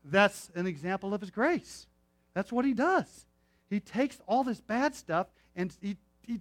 That's 0.05 0.51
an 0.55 0.67
example 0.67 1.15
of 1.15 1.21
his 1.21 1.31
grace. 1.31 1.87
That's 2.35 2.53
what 2.53 2.65
he 2.65 2.75
does. 2.75 3.27
He 3.71 3.81
takes 3.81 4.21
all 4.27 4.45
this 4.45 4.61
bad 4.61 4.95
stuff 4.95 5.29
and 5.57 5.75
he, 5.81 5.97
he 6.23 6.41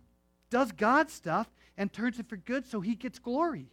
does 0.50 0.72
God's 0.72 1.14
stuff 1.14 1.48
and 1.78 1.92
turns 1.92 2.20
it 2.20 2.28
for 2.28 2.36
good 2.36 2.66
so 2.66 2.82
he 2.82 2.96
gets 2.96 3.20
glory. 3.20 3.68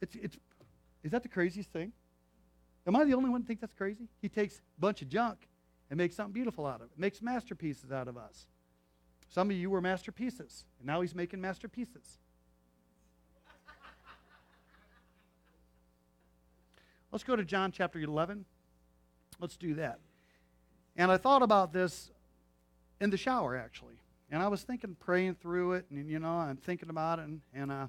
It's, 0.00 0.14
it's, 0.14 0.36
is 1.02 1.10
that 1.10 1.22
the 1.22 1.28
craziest 1.28 1.70
thing? 1.70 1.92
Am 2.86 2.94
I 2.94 3.04
the 3.04 3.14
only 3.14 3.30
one 3.30 3.40
that 3.40 3.46
thinks 3.46 3.60
that's 3.60 3.74
crazy? 3.74 4.08
He 4.22 4.28
takes 4.28 4.56
a 4.56 4.80
bunch 4.80 5.02
of 5.02 5.08
junk 5.08 5.48
and 5.90 5.98
makes 5.98 6.14
something 6.14 6.32
beautiful 6.32 6.66
out 6.66 6.76
of 6.76 6.82
it, 6.82 6.98
makes 6.98 7.20
masterpieces 7.20 7.90
out 7.90 8.08
of 8.08 8.16
us. 8.16 8.46
Some 9.28 9.50
of 9.50 9.56
you 9.56 9.70
were 9.70 9.80
masterpieces, 9.80 10.64
and 10.78 10.86
now 10.86 11.00
he's 11.00 11.14
making 11.14 11.40
masterpieces. 11.40 12.18
Let's 17.12 17.24
go 17.24 17.36
to 17.36 17.44
John 17.44 17.72
chapter 17.72 17.98
11. 17.98 18.44
Let's 19.40 19.56
do 19.56 19.74
that. 19.74 20.00
And 20.96 21.10
I 21.10 21.16
thought 21.16 21.42
about 21.42 21.72
this 21.72 22.10
in 23.00 23.10
the 23.10 23.16
shower, 23.16 23.56
actually. 23.56 23.94
And 24.30 24.42
I 24.42 24.48
was 24.48 24.62
thinking, 24.62 24.96
praying 24.98 25.36
through 25.36 25.74
it, 25.74 25.86
and, 25.90 26.08
you 26.08 26.18
know, 26.18 26.28
I'm 26.28 26.56
thinking 26.56 26.88
about 26.88 27.18
it, 27.18 27.26
and, 27.26 27.40
and 27.54 27.70
uh, 27.70 27.86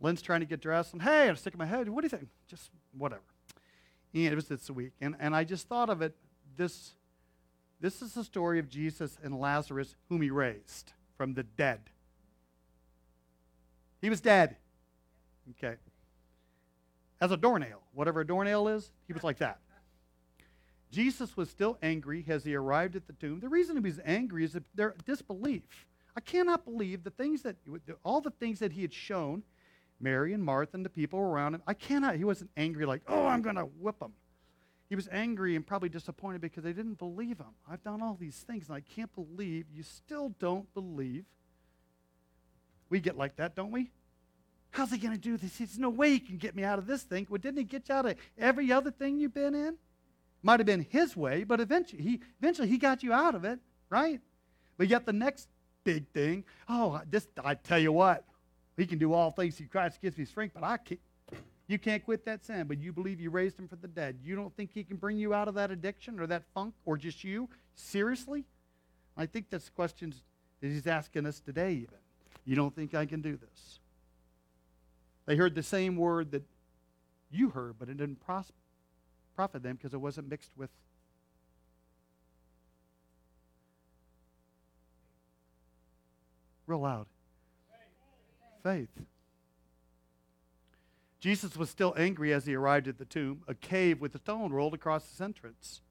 Lynn's 0.00 0.22
trying 0.22 0.40
to 0.40 0.46
get 0.46 0.60
dressed, 0.60 0.92
and 0.92 1.02
hey, 1.02 1.28
I'm 1.28 1.36
sticking 1.36 1.58
my 1.58 1.66
head. 1.66 1.88
What 1.88 2.02
do 2.02 2.06
you 2.06 2.10
think? 2.16 2.28
Just 2.48 2.70
whatever. 2.96 3.22
And 4.14 4.24
it 4.24 4.34
was 4.34 4.48
this 4.48 4.68
week. 4.70 4.92
And, 5.00 5.14
and 5.20 5.36
I 5.36 5.44
just 5.44 5.68
thought 5.68 5.90
of 5.90 6.02
it 6.02 6.16
this 6.56 6.94
this 7.80 8.02
is 8.02 8.14
the 8.14 8.24
story 8.24 8.58
of 8.58 8.68
Jesus 8.68 9.16
and 9.22 9.38
Lazarus, 9.38 9.94
whom 10.08 10.20
he 10.20 10.30
raised 10.30 10.92
from 11.16 11.34
the 11.34 11.44
dead. 11.44 11.78
He 14.00 14.10
was 14.10 14.20
dead. 14.20 14.56
Okay. 15.50 15.76
As 17.20 17.30
a 17.32 17.36
doornail, 17.36 17.82
whatever 17.92 18.20
a 18.20 18.26
doornail 18.26 18.68
is, 18.68 18.92
he 19.06 19.12
was 19.12 19.24
like 19.24 19.38
that. 19.38 19.58
Jesus 20.90 21.36
was 21.36 21.50
still 21.50 21.76
angry 21.82 22.24
as 22.28 22.44
he 22.44 22.54
arrived 22.54 22.96
at 22.96 23.06
the 23.06 23.12
tomb. 23.12 23.40
The 23.40 23.48
reason 23.48 23.76
he 23.76 23.82
was 23.82 24.00
angry 24.04 24.44
is 24.44 24.56
their 24.74 24.94
disbelief. 25.04 25.86
I 26.16 26.20
cannot 26.20 26.64
believe 26.64 27.04
the 27.04 27.10
things 27.10 27.42
that, 27.42 27.56
all 28.04 28.20
the 28.20 28.30
things 28.30 28.58
that 28.60 28.72
he 28.72 28.82
had 28.82 28.92
shown, 28.92 29.42
Mary 30.00 30.32
and 30.32 30.42
Martha 30.42 30.76
and 30.76 30.84
the 30.84 30.90
people 30.90 31.18
around 31.18 31.54
him. 31.54 31.62
I 31.66 31.74
cannot, 31.74 32.16
he 32.16 32.24
wasn't 32.24 32.50
angry 32.56 32.86
like, 32.86 33.02
oh, 33.08 33.26
I'm 33.26 33.42
going 33.42 33.56
to 33.56 33.64
whip 33.64 33.98
them. 33.98 34.12
He 34.88 34.96
was 34.96 35.08
angry 35.12 35.54
and 35.54 35.66
probably 35.66 35.90
disappointed 35.90 36.40
because 36.40 36.64
they 36.64 36.72
didn't 36.72 36.98
believe 36.98 37.38
him. 37.38 37.54
I've 37.70 37.82
done 37.82 38.00
all 38.02 38.16
these 38.18 38.36
things 38.36 38.68
and 38.68 38.76
I 38.76 38.80
can't 38.80 39.14
believe 39.14 39.66
you 39.72 39.82
still 39.82 40.30
don't 40.38 40.72
believe. 40.72 41.24
We 42.88 43.00
get 43.00 43.18
like 43.18 43.36
that, 43.36 43.54
don't 43.54 43.70
we? 43.70 43.90
How's 44.70 44.90
he 44.90 44.98
going 44.98 45.14
to 45.14 45.20
do 45.20 45.36
this? 45.36 45.58
There's 45.58 45.78
no 45.78 45.90
way 45.90 46.10
he 46.10 46.20
can 46.20 46.36
get 46.36 46.54
me 46.54 46.62
out 46.62 46.78
of 46.78 46.86
this 46.86 47.02
thing. 47.02 47.26
Well, 47.28 47.38
didn't 47.38 47.58
he 47.58 47.64
get 47.64 47.88
you 47.88 47.94
out 47.94 48.06
of 48.06 48.16
every 48.38 48.70
other 48.70 48.90
thing 48.90 49.18
you've 49.18 49.34
been 49.34 49.54
in? 49.54 49.76
Might 50.42 50.60
have 50.60 50.66
been 50.66 50.86
his 50.88 51.16
way, 51.16 51.44
but 51.44 51.60
eventually 51.60 52.02
he, 52.02 52.20
eventually 52.40 52.68
he 52.68 52.78
got 52.78 53.02
you 53.02 53.12
out 53.12 53.34
of 53.34 53.44
it, 53.44 53.58
right? 53.90 54.20
But 54.76 54.88
yet 54.88 55.04
the 55.04 55.12
next 55.12 55.48
big 55.82 56.06
thing, 56.08 56.44
oh, 56.68 57.00
this, 57.10 57.26
I 57.42 57.54
tell 57.54 57.78
you 57.78 57.92
what, 57.92 58.24
he 58.76 58.86
can 58.86 58.98
do 58.98 59.12
all 59.12 59.30
things 59.30 59.56
through 59.56 59.66
Christ 59.68 60.00
gives 60.00 60.16
me 60.16 60.24
strength, 60.24 60.52
but 60.54 60.62
I 60.62 60.76
can't, 60.76 61.00
you 61.66 61.78
can't 61.78 62.04
quit 62.04 62.24
that 62.26 62.44
sin, 62.44 62.66
but 62.66 62.78
you 62.78 62.92
believe 62.92 63.20
you 63.20 63.30
raised 63.30 63.58
him 63.58 63.68
from 63.68 63.78
the 63.82 63.88
dead. 63.88 64.18
You 64.22 64.36
don't 64.36 64.54
think 64.56 64.70
he 64.72 64.84
can 64.84 64.96
bring 64.96 65.18
you 65.18 65.34
out 65.34 65.48
of 65.48 65.54
that 65.54 65.70
addiction 65.70 66.20
or 66.20 66.26
that 66.28 66.44
funk 66.54 66.74
or 66.84 66.96
just 66.96 67.24
you? 67.24 67.48
Seriously? 67.74 68.44
I 69.16 69.26
think 69.26 69.50
that's 69.50 69.68
questions 69.68 70.22
that 70.60 70.68
he's 70.68 70.86
asking 70.86 71.26
us 71.26 71.40
today, 71.40 71.72
even. 71.72 71.98
You 72.44 72.54
don't 72.54 72.74
think 72.74 72.94
I 72.94 73.04
can 73.04 73.20
do 73.20 73.36
this? 73.36 73.80
They 75.28 75.36
heard 75.36 75.54
the 75.54 75.62
same 75.62 75.96
word 75.96 76.30
that 76.30 76.42
you 77.30 77.50
heard, 77.50 77.78
but 77.78 77.90
it 77.90 77.98
didn't 77.98 78.18
pros- 78.24 78.50
profit 79.36 79.62
them 79.62 79.76
because 79.76 79.92
it 79.92 80.00
wasn't 80.00 80.30
mixed 80.30 80.52
with 80.56 80.70
real 86.66 86.80
loud 86.80 87.04
faith. 88.62 88.88
Jesus 91.20 91.58
was 91.58 91.68
still 91.68 91.92
angry 91.98 92.32
as 92.32 92.46
he 92.46 92.54
arrived 92.54 92.88
at 92.88 92.96
the 92.96 93.04
tomb. 93.04 93.42
A 93.46 93.54
cave 93.54 94.00
with 94.00 94.14
a 94.14 94.18
stone 94.18 94.50
rolled 94.50 94.72
across 94.72 95.10
its 95.10 95.20
entrance. 95.20 95.82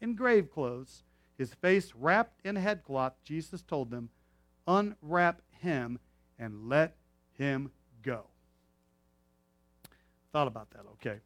in 0.00 0.14
grave 0.14 0.52
clothes, 0.52 1.02
his 1.36 1.54
face 1.54 1.92
wrapped 1.96 2.44
in 2.44 2.56
headcloth. 2.56 3.14
Jesus 3.24 3.62
told 3.62 3.90
them, 3.90 4.10
Unwrap 4.66 5.42
him 5.50 5.98
and 6.38 6.68
let 6.68 6.96
him 7.38 7.70
go. 8.02 8.24
Thought 10.32 10.48
about 10.48 10.70
that, 10.70 10.80
okay. 10.94 11.18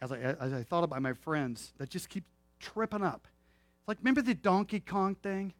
As 0.00 0.12
I, 0.12 0.18
as 0.18 0.52
I 0.52 0.62
thought 0.62 0.84
about 0.84 1.00
my 1.02 1.12
friends 1.12 1.72
that 1.78 1.88
just 1.88 2.08
keep 2.08 2.24
tripping 2.60 3.02
up. 3.02 3.26
It's 3.78 3.88
Like, 3.88 3.98
remember 3.98 4.22
the 4.22 4.34
Donkey 4.34 4.80
Kong 4.80 5.14
thing? 5.14 5.54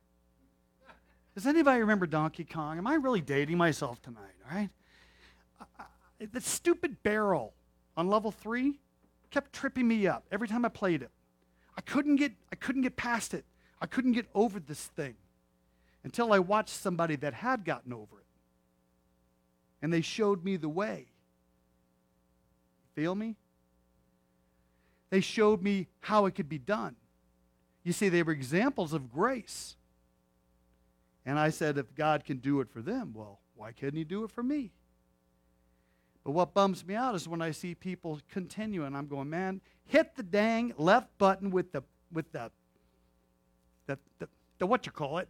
Does 1.35 1.47
anybody 1.47 1.81
remember 1.81 2.07
Donkey 2.07 2.45
Kong? 2.45 2.79
Am 2.79 2.87
I 2.87 2.95
really 2.95 3.21
dating 3.21 3.59
myself 3.59 4.01
tonight, 4.03 4.35
all 4.51 4.57
right? 4.57 4.71
the 6.33 6.41
stupid 6.41 7.03
barrel 7.03 7.53
on 7.97 8.09
level 8.09 8.31
three 8.31 8.79
kept 9.31 9.53
tripping 9.53 9.87
me 9.87 10.07
up 10.07 10.25
every 10.33 10.49
time 10.49 10.65
I 10.65 10.69
played 10.69 11.03
it. 11.03 11.11
I 11.77 11.83
couldn't 11.83 12.17
get, 12.17 12.33
I 12.51 12.57
couldn't 12.57 12.83
get 12.83 12.97
past 12.97 13.35
it. 13.35 13.45
I 13.81 13.87
couldn't 13.87 14.13
get 14.13 14.27
over 14.35 14.59
this 14.59 14.87
thing 14.87 15.15
until 16.07 16.33
I 16.33 16.39
watched 16.39 16.71
somebody 16.73 17.17
that 17.17 17.35
had 17.35 17.65
gotten 17.65 17.93
over 17.93 18.21
it. 18.21 18.27
And 19.83 19.93
they 19.93 20.03
showed 20.03 20.45
me 20.45 20.57
the 20.57 20.69
way. 20.69 21.09
Feel 22.95 23.17
me? 23.17 23.35
They 25.11 25.21
showed 25.21 25.65
me 25.65 25.89
how 25.99 26.27
it 26.27 26.37
could 26.37 26.49
be 26.49 26.59
done. 26.59 26.95
You 27.83 27.93
see, 27.93 28.09
they 28.09 28.23
were 28.23 28.31
examples 28.31 28.93
of 28.93 29.13
grace. 29.13 29.75
And 31.25 31.41
I 31.41 31.51
said, 31.51 31.77
if 31.77 31.93
God 31.97 32.25
can 32.25 32.37
do 32.37 32.61
it 32.61 32.71
for 32.71 32.83
them, 32.83 33.11
well, 33.13 33.41
why 33.57 33.73
couldn't 33.73 33.99
He 33.99 34.05
do 34.05 34.23
it 34.23 34.31
for 34.31 34.45
me? 34.45 34.71
But 36.23 36.31
what 36.31 36.55
bums 36.55 36.87
me 36.87 36.95
out 36.95 37.17
is 37.17 37.27
when 37.27 37.43
I 37.43 37.51
see 37.51 37.75
people 37.75 38.21
continue 38.31 38.85
and 38.85 38.97
I'm 38.97 39.09
going, 39.09 39.29
man, 39.29 39.61
hit 39.87 40.15
the 40.15 40.23
dang 40.23 40.73
left 40.79 41.19
button 41.19 41.51
with 41.51 41.73
the 41.73 41.83
with 42.13 42.31
the 42.31 42.53
the, 43.87 43.99
the, 44.21 44.29
the 44.61 44.67
what 44.69 44.87
you 44.87 44.93
call 44.93 45.19
it, 45.19 45.29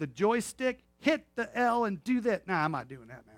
the 0.00 0.06
joystick, 0.06 0.80
hit 0.98 1.26
the 1.36 1.56
L 1.56 1.84
and 1.84 2.02
do 2.02 2.20
that. 2.22 2.48
Nah, 2.48 2.64
I'm 2.64 2.72
not 2.72 2.88
doing 2.88 3.06
that, 3.08 3.24
man. 3.26 3.36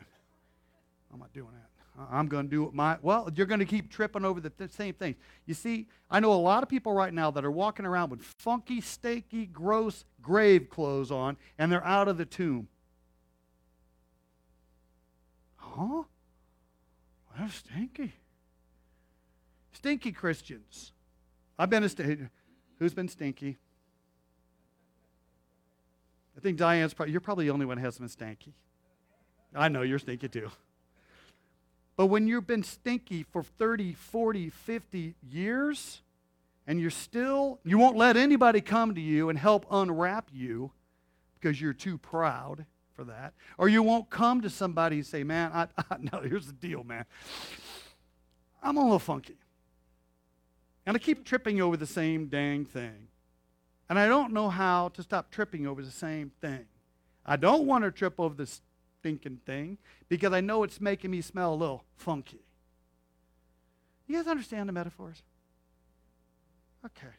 I'm 1.13 1.19
not 1.19 1.33
doing 1.35 1.51
that. 1.53 1.69
Uh, 2.01 2.07
I'm 2.11 2.29
going 2.29 2.47
to 2.47 2.51
do 2.51 2.65
it 2.65 2.73
my 2.73 2.97
well. 3.03 3.29
You're 3.35 3.47
going 3.47 3.61
to 3.61 3.67
keep 3.67 3.91
tripping 3.91 4.25
over 4.25 4.41
the 4.41 4.49
th- 4.49 4.71
same 4.71 4.95
things. 4.95 5.17
You 5.45 5.53
see, 5.53 5.89
I 6.11 6.21
know 6.21 6.33
a 6.33 6.35
lot 6.35 6.63
of 6.63 6.71
people 6.71 6.95
right 6.95 7.13
now 7.13 7.31
that 7.33 7.45
are 7.45 7.51
walking 7.51 7.85
around 7.85 8.11
with 8.11 8.23
funky, 8.23 8.81
stinky, 8.81 9.45
gross 9.45 10.05
grave 10.23 10.71
clothes 10.71 11.11
on, 11.11 11.37
and 11.59 11.71
they're 11.71 11.85
out 11.85 12.09
of 12.09 12.17
the 12.17 12.25
tomb. 12.25 12.69
Huh? 15.57 16.05
Well, 17.39 17.49
stinky. 17.51 18.13
Stinky 19.73 20.13
Christians. 20.13 20.93
I've 21.59 21.69
been 21.69 21.85
a 21.85 21.89
st- 21.89 22.31
who's 22.79 22.95
been 22.95 23.09
stinky? 23.09 23.59
I 26.37 26.41
think 26.41 26.59
Diane's 26.59 26.95
probably, 26.95 27.13
you're 27.13 27.21
probably 27.21 27.47
the 27.47 27.51
only 27.51 27.67
one 27.67 27.79
who 27.79 27.85
has 27.85 27.99
been 27.99 28.09
stinky. 28.09 28.55
I 29.55 29.69
know 29.69 29.83
you're 29.83 29.99
stinky 29.99 30.29
too. 30.29 30.51
But 31.97 32.07
when 32.07 32.27
you've 32.27 32.47
been 32.47 32.63
stinky 32.63 33.23
for 33.23 33.43
30, 33.43 33.93
40, 33.93 34.51
50 34.51 35.15
years, 35.31 36.01
and 36.67 36.81
you're 36.81 36.91
still, 36.91 37.59
you 37.65 37.77
won't 37.77 37.97
let 37.97 38.17
anybody 38.17 38.61
come 38.61 38.95
to 38.95 39.01
you 39.01 39.29
and 39.29 39.39
help 39.39 39.67
unwrap 39.71 40.29
you 40.33 40.71
because 41.39 41.61
you're 41.61 41.73
too 41.73 41.99
proud 41.99 42.65
for 42.95 43.05
that. 43.05 43.35
Or 43.59 43.69
you 43.69 43.83
won't 43.83 44.11
come 44.11 44.41
to 44.43 44.51
somebody 44.51 44.97
and 44.97 45.07
say, 45.07 45.25
man, 45.25 45.51
I, 45.53 45.67
I, 45.91 45.97
no, 46.13 46.21
here's 46.21 46.47
the 46.47 46.53
deal, 46.53 46.85
man. 46.85 47.05
I'm 48.63 48.77
a 48.77 48.83
little 48.83 48.99
funky. 48.99 49.37
And 50.87 50.97
I 50.97 50.99
keep 50.99 51.25
tripping 51.25 51.61
over 51.61 51.77
the 51.77 51.87
same 51.87 52.27
dang 52.27 52.65
thing. 52.65 53.09
And 53.89 53.99
I 53.99 54.07
don't 54.07 54.33
know 54.33 54.49
how 54.49 54.89
to 54.91 55.03
stop 55.03 55.31
tripping 55.31 55.67
over 55.67 55.83
the 55.83 55.91
same 55.91 56.33
thing. 56.41 56.65
I 57.27 57.37
don't 57.37 57.67
want 57.67 57.85
to 57.85 57.91
trip 57.91 58.15
over 58.19 58.35
the 58.35 58.49
stinking 59.01 59.41
thing 59.45 59.79
because 60.09 60.33
I 60.33 60.41
know 60.41 60.63
it's 60.63 60.81
making 60.81 61.11
me 61.11 61.21
smell 61.21 61.55
a 61.55 61.57
little 61.57 61.85
funky. 61.97 62.41
You 64.07 64.17
guys 64.17 64.27
understand 64.27 64.69
the 64.69 64.73
metaphors? 64.73 65.23
Okay. 66.85 67.15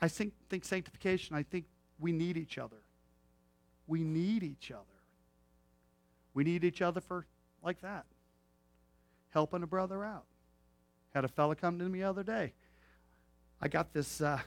I 0.00 0.08
think, 0.08 0.32
think 0.48 0.64
sanctification, 0.64 1.36
I 1.36 1.42
think 1.42 1.64
we 1.98 2.12
need 2.12 2.36
each 2.36 2.58
other. 2.58 2.76
We 3.86 4.00
need 4.00 4.42
each 4.42 4.70
other. 4.70 4.82
We 6.34 6.44
need 6.44 6.64
each 6.64 6.82
other 6.82 7.00
for 7.00 7.26
like 7.62 7.80
that. 7.80 8.04
Helping 9.30 9.62
a 9.62 9.66
brother 9.66 10.04
out. 10.04 10.24
Had 11.16 11.24
a 11.24 11.28
fella 11.28 11.56
come 11.56 11.78
to 11.78 11.86
me 11.86 12.00
the 12.00 12.04
other 12.04 12.22
day. 12.22 12.52
I 13.58 13.68
got 13.68 13.94
this 13.94 14.20
uh, 14.20 14.38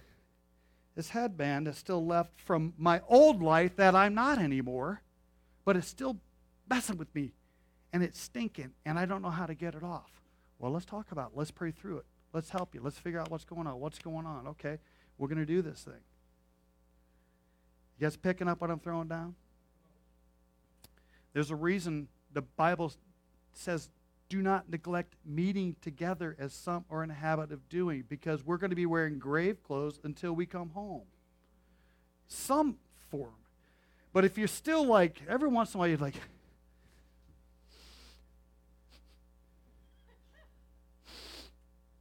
this 0.95 1.09
headband 1.09 1.65
that's 1.65 1.79
still 1.79 2.05
left 2.05 2.39
from 2.39 2.75
my 2.77 3.01
old 3.09 3.41
life 3.41 3.75
that 3.77 3.95
I'm 3.95 4.13
not 4.13 4.37
anymore, 4.37 5.01
but 5.65 5.75
it's 5.75 5.87
still 5.87 6.17
messing 6.69 6.99
with 6.99 7.07
me, 7.15 7.31
and 7.91 8.03
it's 8.03 8.21
stinking, 8.21 8.73
and 8.85 8.99
I 8.99 9.05
don't 9.05 9.23
know 9.23 9.31
how 9.31 9.47
to 9.47 9.55
get 9.55 9.73
it 9.73 9.81
off. 9.81 10.11
Well, 10.59 10.71
let's 10.71 10.85
talk 10.85 11.11
about 11.11 11.31
it. 11.31 11.37
Let's 11.37 11.49
pray 11.49 11.71
through 11.71 11.97
it. 11.97 12.05
Let's 12.33 12.51
help 12.51 12.75
you. 12.75 12.81
Let's 12.83 12.99
figure 12.99 13.19
out 13.19 13.31
what's 13.31 13.45
going 13.45 13.65
on. 13.65 13.79
What's 13.79 13.97
going 13.97 14.27
on? 14.27 14.45
Okay. 14.49 14.77
We're 15.17 15.27
going 15.27 15.39
to 15.39 15.47
do 15.47 15.63
this 15.63 15.81
thing. 15.81 16.03
You 17.97 18.05
guys 18.05 18.15
picking 18.15 18.47
up 18.47 18.61
what 18.61 18.69
I'm 18.69 18.79
throwing 18.79 19.07
down? 19.07 19.33
There's 21.33 21.49
a 21.49 21.55
reason 21.55 22.09
the 22.31 22.43
Bible 22.43 22.93
says 23.53 23.89
do 24.29 24.41
not 24.43 24.69
neglect 24.69 25.15
meeting 25.25 25.75
together 25.81 26.35
as 26.39 26.53
some 26.53 26.85
are 26.89 27.03
in 27.03 27.09
a 27.09 27.15
habit 27.15 27.51
of 27.51 27.67
doing 27.67 28.03
because 28.07 28.45
we're 28.45 28.57
going 28.57 28.69
to 28.69 28.75
be 28.75 28.85
wearing 28.85 29.17
grave 29.17 29.61
clothes 29.63 29.99
until 30.03 30.33
we 30.33 30.45
come 30.45 30.69
home. 30.69 31.01
Some 32.27 32.77
form. 33.09 33.33
But 34.13 34.25
if 34.25 34.37
you're 34.37 34.47
still 34.47 34.85
like, 34.85 35.21
every 35.27 35.49
once 35.49 35.73
in 35.73 35.77
a 35.77 35.79
while, 35.79 35.87
you're 35.87 35.97
like, 35.97 36.15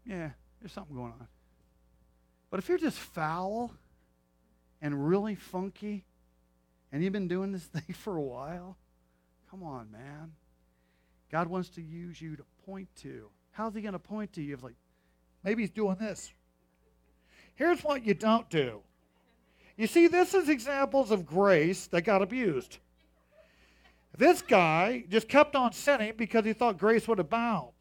yeah, 0.07 0.31
there's 0.61 0.73
something 0.73 0.95
going 0.95 1.13
on. 1.13 1.29
But 2.51 2.61
if 2.61 2.69
you're 2.69 2.79
just 2.79 2.99
foul 2.99 3.73
and 4.81 5.09
really 5.09 5.35
funky 5.35 6.05
and 6.93 7.03
you've 7.03 7.13
been 7.13 7.29
doing 7.29 7.53
this 7.53 7.65
thing 7.65 7.95
for 7.95 8.17
a 8.17 8.23
while, 8.23 8.77
come 9.51 9.63
on, 9.63 9.91
man. 9.91 10.33
God 11.31 11.49
wants 11.49 11.69
to 11.71 11.83
use 11.83 12.21
you 12.21 12.37
to 12.37 12.45
point 12.65 12.89
to. 13.03 13.29
How's 13.51 13.75
he 13.75 13.81
going 13.81 13.93
to 13.93 13.99
point 13.99 14.33
to 14.35 14.43
you? 14.43 14.55
If 14.55 14.63
like, 14.63 14.77
maybe 15.45 15.63
he's 15.63 15.71
doing 15.71 15.97
this. 15.97 16.33
Here's 17.55 17.83
what 17.83 18.05
you 18.05 18.15
don't 18.15 18.49
do. 18.49 18.81
You 19.77 19.87
see, 19.87 20.07
this 20.07 20.35
is 20.35 20.49
examples 20.49 21.11
of 21.11 21.27
grace 21.27 21.87
that 21.89 22.03
got 22.03 22.23
abused. 22.23 22.79
This 24.17 24.43
guy 24.43 25.05
just 25.09 25.29
kept 25.29 25.55
on 25.55 25.73
sinning 25.73 26.15
because 26.17 26.45
he 26.45 26.53
thought 26.53 26.79
grace 26.79 27.07
would 27.07 27.21
abound. 27.21 27.73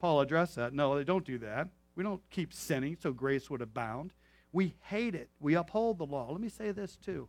Paul 0.00 0.20
addressed 0.20 0.56
that. 0.56 0.72
No, 0.72 0.96
they 0.96 1.04
don't 1.04 1.24
do 1.24 1.38
that. 1.38 1.68
We 1.94 2.02
don't 2.04 2.22
keep 2.30 2.52
sinning 2.52 2.96
so 3.00 3.12
grace 3.12 3.50
would 3.50 3.62
abound. 3.62 4.12
We 4.52 4.74
hate 4.82 5.14
it. 5.14 5.28
We 5.40 5.54
uphold 5.54 5.98
the 5.98 6.06
law. 6.06 6.30
Let 6.30 6.40
me 6.40 6.48
say 6.48 6.70
this 6.70 6.96
too. 6.96 7.28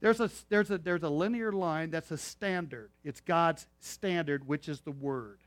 There's 0.00 0.20
a, 0.20 0.30
there's, 0.48 0.70
a, 0.70 0.78
there's 0.78 1.02
a 1.02 1.10
linear 1.10 1.52
line 1.52 1.90
that's 1.90 2.10
a 2.10 2.18
standard. 2.18 2.90
It's 3.04 3.20
God's 3.20 3.66
standard, 3.80 4.46
which 4.46 4.68
is 4.68 4.80
the 4.80 4.92
Word. 4.92 5.40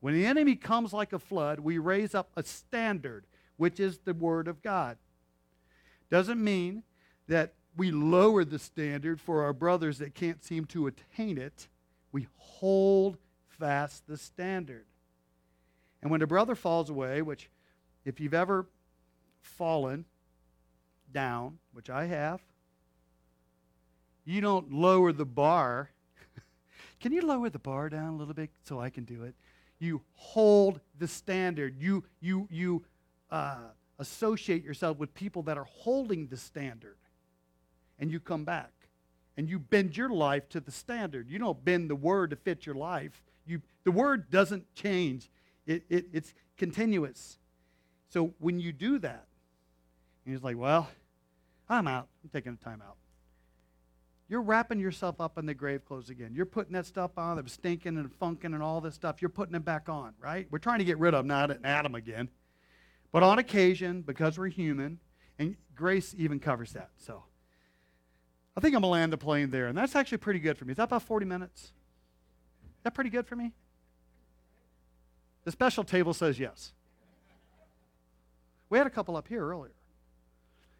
When 0.00 0.14
the 0.14 0.26
enemy 0.26 0.56
comes 0.56 0.92
like 0.92 1.12
a 1.12 1.18
flood, 1.18 1.60
we 1.60 1.78
raise 1.78 2.14
up 2.14 2.30
a 2.36 2.42
standard, 2.42 3.24
which 3.56 3.78
is 3.78 3.98
the 3.98 4.12
Word 4.12 4.48
of 4.48 4.62
God. 4.62 4.98
Doesn't 6.10 6.42
mean 6.42 6.82
that 7.28 7.54
we 7.76 7.90
lower 7.90 8.44
the 8.44 8.58
standard 8.58 9.20
for 9.20 9.44
our 9.44 9.52
brothers 9.52 9.98
that 9.98 10.14
can't 10.14 10.44
seem 10.44 10.64
to 10.66 10.86
attain 10.86 11.38
it. 11.38 11.68
We 12.12 12.26
hold 12.36 13.16
fast 13.48 14.06
the 14.06 14.16
standard. 14.16 14.84
And 16.02 16.10
when 16.10 16.22
a 16.22 16.26
brother 16.26 16.54
falls 16.54 16.90
away, 16.90 17.22
which 17.22 17.48
if 18.04 18.20
you've 18.20 18.34
ever 18.34 18.66
fallen 19.40 20.04
down, 21.12 21.58
which 21.72 21.88
I 21.88 22.06
have, 22.06 22.42
you 24.24 24.40
don't 24.40 24.72
lower 24.72 25.12
the 25.12 25.26
bar. 25.26 25.90
can 27.00 27.12
you 27.12 27.22
lower 27.22 27.50
the 27.50 27.58
bar 27.58 27.88
down 27.88 28.14
a 28.14 28.16
little 28.16 28.34
bit 28.34 28.50
so 28.64 28.80
I 28.80 28.90
can 28.90 29.04
do 29.04 29.24
it? 29.24 29.34
you 29.84 30.02
hold 30.14 30.80
the 30.98 31.06
standard. 31.08 31.76
You, 31.78 32.04
you, 32.20 32.48
you 32.50 32.84
uh, 33.30 33.56
associate 33.98 34.64
yourself 34.64 34.98
with 34.98 35.14
people 35.14 35.42
that 35.42 35.58
are 35.58 35.64
holding 35.64 36.26
the 36.28 36.36
standard. 36.36 36.96
And 37.98 38.10
you 38.10 38.18
come 38.18 38.44
back 38.44 38.72
and 39.36 39.48
you 39.48 39.58
bend 39.58 39.96
your 39.96 40.08
life 40.08 40.48
to 40.50 40.60
the 40.60 40.72
standard. 40.72 41.28
You 41.28 41.38
don't 41.38 41.64
bend 41.64 41.90
the 41.90 41.96
word 41.96 42.30
to 42.30 42.36
fit 42.36 42.66
your 42.66 42.74
life. 42.74 43.22
You, 43.46 43.60
the 43.84 43.92
word 43.92 44.30
doesn't 44.30 44.74
change, 44.74 45.30
it, 45.66 45.84
it, 45.88 46.06
it's 46.12 46.34
continuous. 46.56 47.38
So 48.08 48.32
when 48.38 48.58
you 48.58 48.72
do 48.72 48.98
that, 49.00 49.26
and 50.24 50.34
he's 50.34 50.42
like, 50.42 50.56
well, 50.56 50.88
I'm 51.68 51.86
out. 51.86 52.08
I'm 52.22 52.30
taking 52.30 52.56
a 52.60 52.64
time 52.64 52.82
out. 52.86 52.96
You're 54.28 54.42
wrapping 54.42 54.80
yourself 54.80 55.20
up 55.20 55.36
in 55.36 55.46
the 55.46 55.54
grave 55.54 55.84
clothes 55.84 56.08
again. 56.08 56.32
You're 56.34 56.46
putting 56.46 56.72
that 56.72 56.86
stuff 56.86 57.18
on 57.18 57.36
that 57.36 57.42
was 57.42 57.52
stinking 57.52 57.98
and 57.98 58.10
funking 58.14 58.54
and 58.54 58.62
all 58.62 58.80
this 58.80 58.94
stuff. 58.94 59.20
You're 59.20 59.28
putting 59.28 59.54
it 59.54 59.64
back 59.64 59.88
on, 59.88 60.14
right? 60.18 60.46
We're 60.50 60.58
trying 60.58 60.78
to 60.78 60.84
get 60.84 60.98
rid 60.98 61.14
of 61.14 61.26
not 61.26 61.50
Adam 61.62 61.94
again. 61.94 62.30
But 63.12 63.22
on 63.22 63.38
occasion, 63.38 64.02
because 64.02 64.38
we're 64.38 64.48
human, 64.48 64.98
and 65.38 65.56
grace 65.74 66.14
even 66.16 66.40
covers 66.40 66.72
that. 66.72 66.90
So 66.96 67.22
I 68.56 68.60
think 68.60 68.74
I'm 68.74 68.80
going 68.80 68.90
to 68.90 68.98
land 68.98 69.12
the 69.12 69.18
plane 69.18 69.50
there. 69.50 69.66
And 69.66 69.76
that's 69.76 69.94
actually 69.94 70.18
pretty 70.18 70.40
good 70.40 70.56
for 70.56 70.64
me. 70.64 70.72
Is 70.72 70.78
that 70.78 70.84
about 70.84 71.02
40 71.02 71.26
minutes? 71.26 71.62
Is 71.64 72.82
that 72.84 72.94
pretty 72.94 73.10
good 73.10 73.26
for 73.26 73.36
me? 73.36 73.52
The 75.44 75.52
special 75.52 75.84
table 75.84 76.14
says 76.14 76.38
yes. 76.38 76.72
We 78.70 78.78
had 78.78 78.86
a 78.86 78.90
couple 78.90 79.16
up 79.16 79.28
here 79.28 79.46
earlier. 79.46 79.74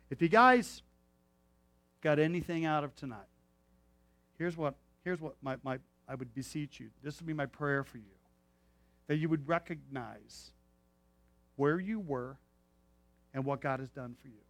If 0.08 0.22
you 0.22 0.28
guys 0.28 0.82
got 2.00 2.18
anything 2.18 2.64
out 2.64 2.82
of 2.82 2.96
tonight, 2.96 3.26
here's 4.44 4.58
what, 4.58 4.74
here's 5.04 5.22
what 5.22 5.36
my, 5.40 5.56
my, 5.62 5.78
I 6.06 6.14
would 6.14 6.34
beseech 6.34 6.78
you. 6.78 6.90
This 7.02 7.18
would 7.18 7.26
be 7.26 7.32
my 7.32 7.46
prayer 7.46 7.82
for 7.82 7.96
you. 7.96 8.14
That 9.06 9.16
you 9.16 9.30
would 9.30 9.48
recognize 9.48 10.52
where 11.56 11.80
you 11.80 11.98
were 11.98 12.36
and 13.32 13.46
what 13.46 13.62
God 13.62 13.80
has 13.80 13.88
done 13.88 14.14
for 14.20 14.28
you. 14.28 14.42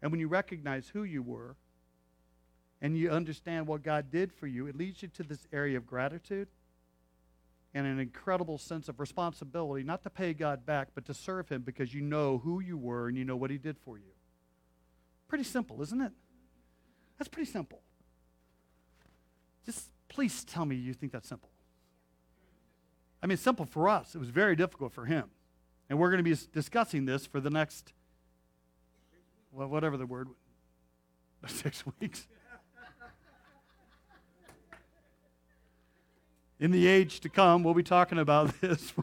And 0.00 0.10
when 0.10 0.18
you 0.18 0.28
recognize 0.28 0.88
who 0.88 1.02
you 1.02 1.22
were 1.22 1.56
and 2.80 2.96
you 2.96 3.10
understand 3.10 3.66
what 3.66 3.82
God 3.82 4.10
did 4.10 4.32
for 4.32 4.46
you, 4.46 4.66
it 4.66 4.74
leads 4.74 5.02
you 5.02 5.08
to 5.08 5.22
this 5.22 5.46
area 5.52 5.76
of 5.76 5.86
gratitude 5.86 6.48
and 7.74 7.86
an 7.86 7.98
incredible 7.98 8.56
sense 8.56 8.88
of 8.88 8.98
responsibility, 8.98 9.84
not 9.84 10.02
to 10.04 10.10
pay 10.10 10.32
God 10.32 10.64
back, 10.64 10.88
but 10.94 11.04
to 11.04 11.12
serve 11.12 11.50
Him 11.50 11.60
because 11.60 11.92
you 11.92 12.00
know 12.00 12.38
who 12.38 12.60
you 12.60 12.78
were 12.78 13.08
and 13.08 13.18
you 13.18 13.26
know 13.26 13.36
what 13.36 13.50
He 13.50 13.58
did 13.58 13.76
for 13.78 13.98
you. 13.98 14.12
Pretty 15.28 15.44
simple, 15.44 15.82
isn't 15.82 16.00
it? 16.00 16.12
That's 17.18 17.28
pretty 17.28 17.50
simple. 17.50 17.82
Just 19.64 19.90
please 20.08 20.44
tell 20.44 20.64
me 20.64 20.76
you 20.76 20.92
think 20.92 21.12
that's 21.12 21.28
simple. 21.28 21.50
I 23.22 23.26
mean, 23.26 23.36
simple 23.36 23.66
for 23.66 23.88
us. 23.88 24.14
It 24.14 24.18
was 24.18 24.30
very 24.30 24.56
difficult 24.56 24.92
for 24.92 25.04
him. 25.04 25.30
And 25.88 25.98
we're 25.98 26.10
going 26.10 26.24
to 26.24 26.30
be 26.30 26.36
discussing 26.52 27.04
this 27.04 27.26
for 27.26 27.40
the 27.40 27.50
next, 27.50 27.92
well, 29.52 29.68
whatever 29.68 29.96
the 29.96 30.06
word, 30.06 30.28
six 31.46 31.84
weeks. 32.00 32.26
In 36.60 36.70
the 36.70 36.86
age 36.86 37.20
to 37.20 37.28
come, 37.28 37.62
we'll 37.62 37.74
be 37.74 37.82
talking 37.82 38.18
about 38.18 38.58
this. 38.60 38.94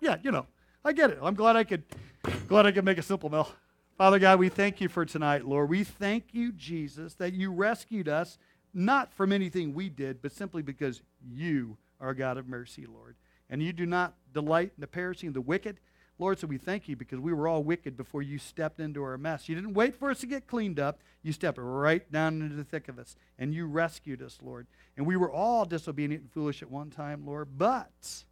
yeah, 0.00 0.16
you 0.22 0.32
know, 0.32 0.46
I 0.84 0.92
get 0.92 1.10
it. 1.10 1.18
I'm 1.22 1.34
glad 1.34 1.56
I 1.56 1.64
could, 1.64 1.84
glad 2.48 2.66
I 2.66 2.72
could 2.72 2.84
make 2.84 2.98
a 2.98 3.02
simple 3.02 3.30
meal. 3.30 3.48
Father 3.98 4.18
God, 4.18 4.38
we 4.38 4.48
thank 4.48 4.80
you 4.80 4.88
for 4.88 5.04
tonight, 5.04 5.46
Lord. 5.46 5.70
We 5.70 5.82
thank 5.82 6.32
you, 6.32 6.52
Jesus, 6.52 7.14
that 7.14 7.32
you 7.32 7.50
rescued 7.50 8.08
us 8.08 8.38
not 8.76 9.12
from 9.14 9.32
anything 9.32 9.72
we 9.72 9.88
did, 9.88 10.20
but 10.20 10.32
simply 10.32 10.60
because 10.60 11.00
you 11.26 11.78
are 11.98 12.10
a 12.10 12.16
God 12.16 12.36
of 12.36 12.46
mercy, 12.46 12.84
Lord. 12.86 13.16
And 13.48 13.62
you 13.62 13.72
do 13.72 13.86
not 13.86 14.14
delight 14.34 14.72
in 14.76 14.80
the 14.80 14.86
perishing 14.86 15.28
of 15.28 15.34
the 15.34 15.40
wicked. 15.40 15.80
Lord, 16.18 16.38
so 16.38 16.46
we 16.46 16.58
thank 16.58 16.88
you 16.88 16.94
because 16.94 17.18
we 17.18 17.32
were 17.32 17.48
all 17.48 17.62
wicked 17.62 17.96
before 17.96 18.22
you 18.22 18.38
stepped 18.38 18.78
into 18.78 19.02
our 19.02 19.16
mess. 19.16 19.48
You 19.48 19.54
didn't 19.54 19.74
wait 19.74 19.94
for 19.94 20.10
us 20.10 20.20
to 20.20 20.26
get 20.26 20.46
cleaned 20.46 20.78
up. 20.78 21.00
You 21.22 21.32
stepped 21.32 21.58
right 21.58 22.10
down 22.12 22.42
into 22.42 22.54
the 22.54 22.64
thick 22.64 22.88
of 22.88 22.98
us, 22.98 23.16
and 23.38 23.54
you 23.54 23.66
rescued 23.66 24.22
us, 24.22 24.38
Lord. 24.42 24.66
And 24.96 25.06
we 25.06 25.16
were 25.16 25.32
all 25.32 25.64
disobedient 25.64 26.22
and 26.24 26.32
foolish 26.32 26.62
at 26.62 26.70
one 26.70 26.90
time, 26.90 27.26
Lord, 27.26 27.48
but 27.56 28.24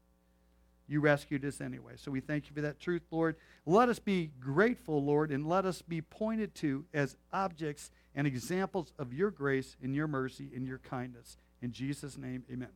you 0.87 1.01
rescued 1.01 1.45
us 1.45 1.61
anyway. 1.63 1.95
So 1.97 2.11
we 2.11 2.21
thank 2.21 2.49
you 2.49 2.55
for 2.55 2.61
that 2.61 2.79
truth, 2.79 3.03
Lord. 3.11 3.37
Let 3.65 3.89
us 3.89 3.99
be 3.99 4.31
grateful, 4.41 5.03
Lord, 5.03 5.31
and 5.31 5.49
let 5.49 5.65
us 5.65 5.81
be 5.81 6.03
pointed 6.03 6.55
to 6.57 6.85
as 6.93 7.17
objects 7.33 7.91
and 8.15 8.27
examples 8.27 8.93
of 8.99 9.13
your 9.13 9.31
grace 9.31 9.77
and 9.83 9.95
your 9.95 10.07
mercy 10.07 10.51
and 10.55 10.67
your 10.67 10.79
kindness. 10.79 11.37
In 11.63 11.73
Jesus' 11.73 12.17
name, 12.19 12.45
amen. 12.53 12.69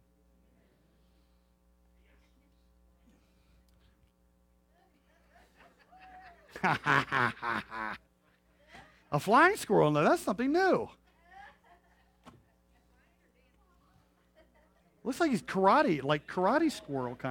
A 9.12 9.20
flying 9.20 9.56
squirrel, 9.56 9.90
now 9.90 10.02
that's 10.02 10.22
something 10.22 10.52
new. 10.52 10.88
Looks 15.04 15.20
like 15.20 15.30
he's 15.30 15.42
karate, 15.42 16.02
like 16.02 16.26
karate 16.26 16.70
squirrel 16.70 17.14
kind. 17.14 17.26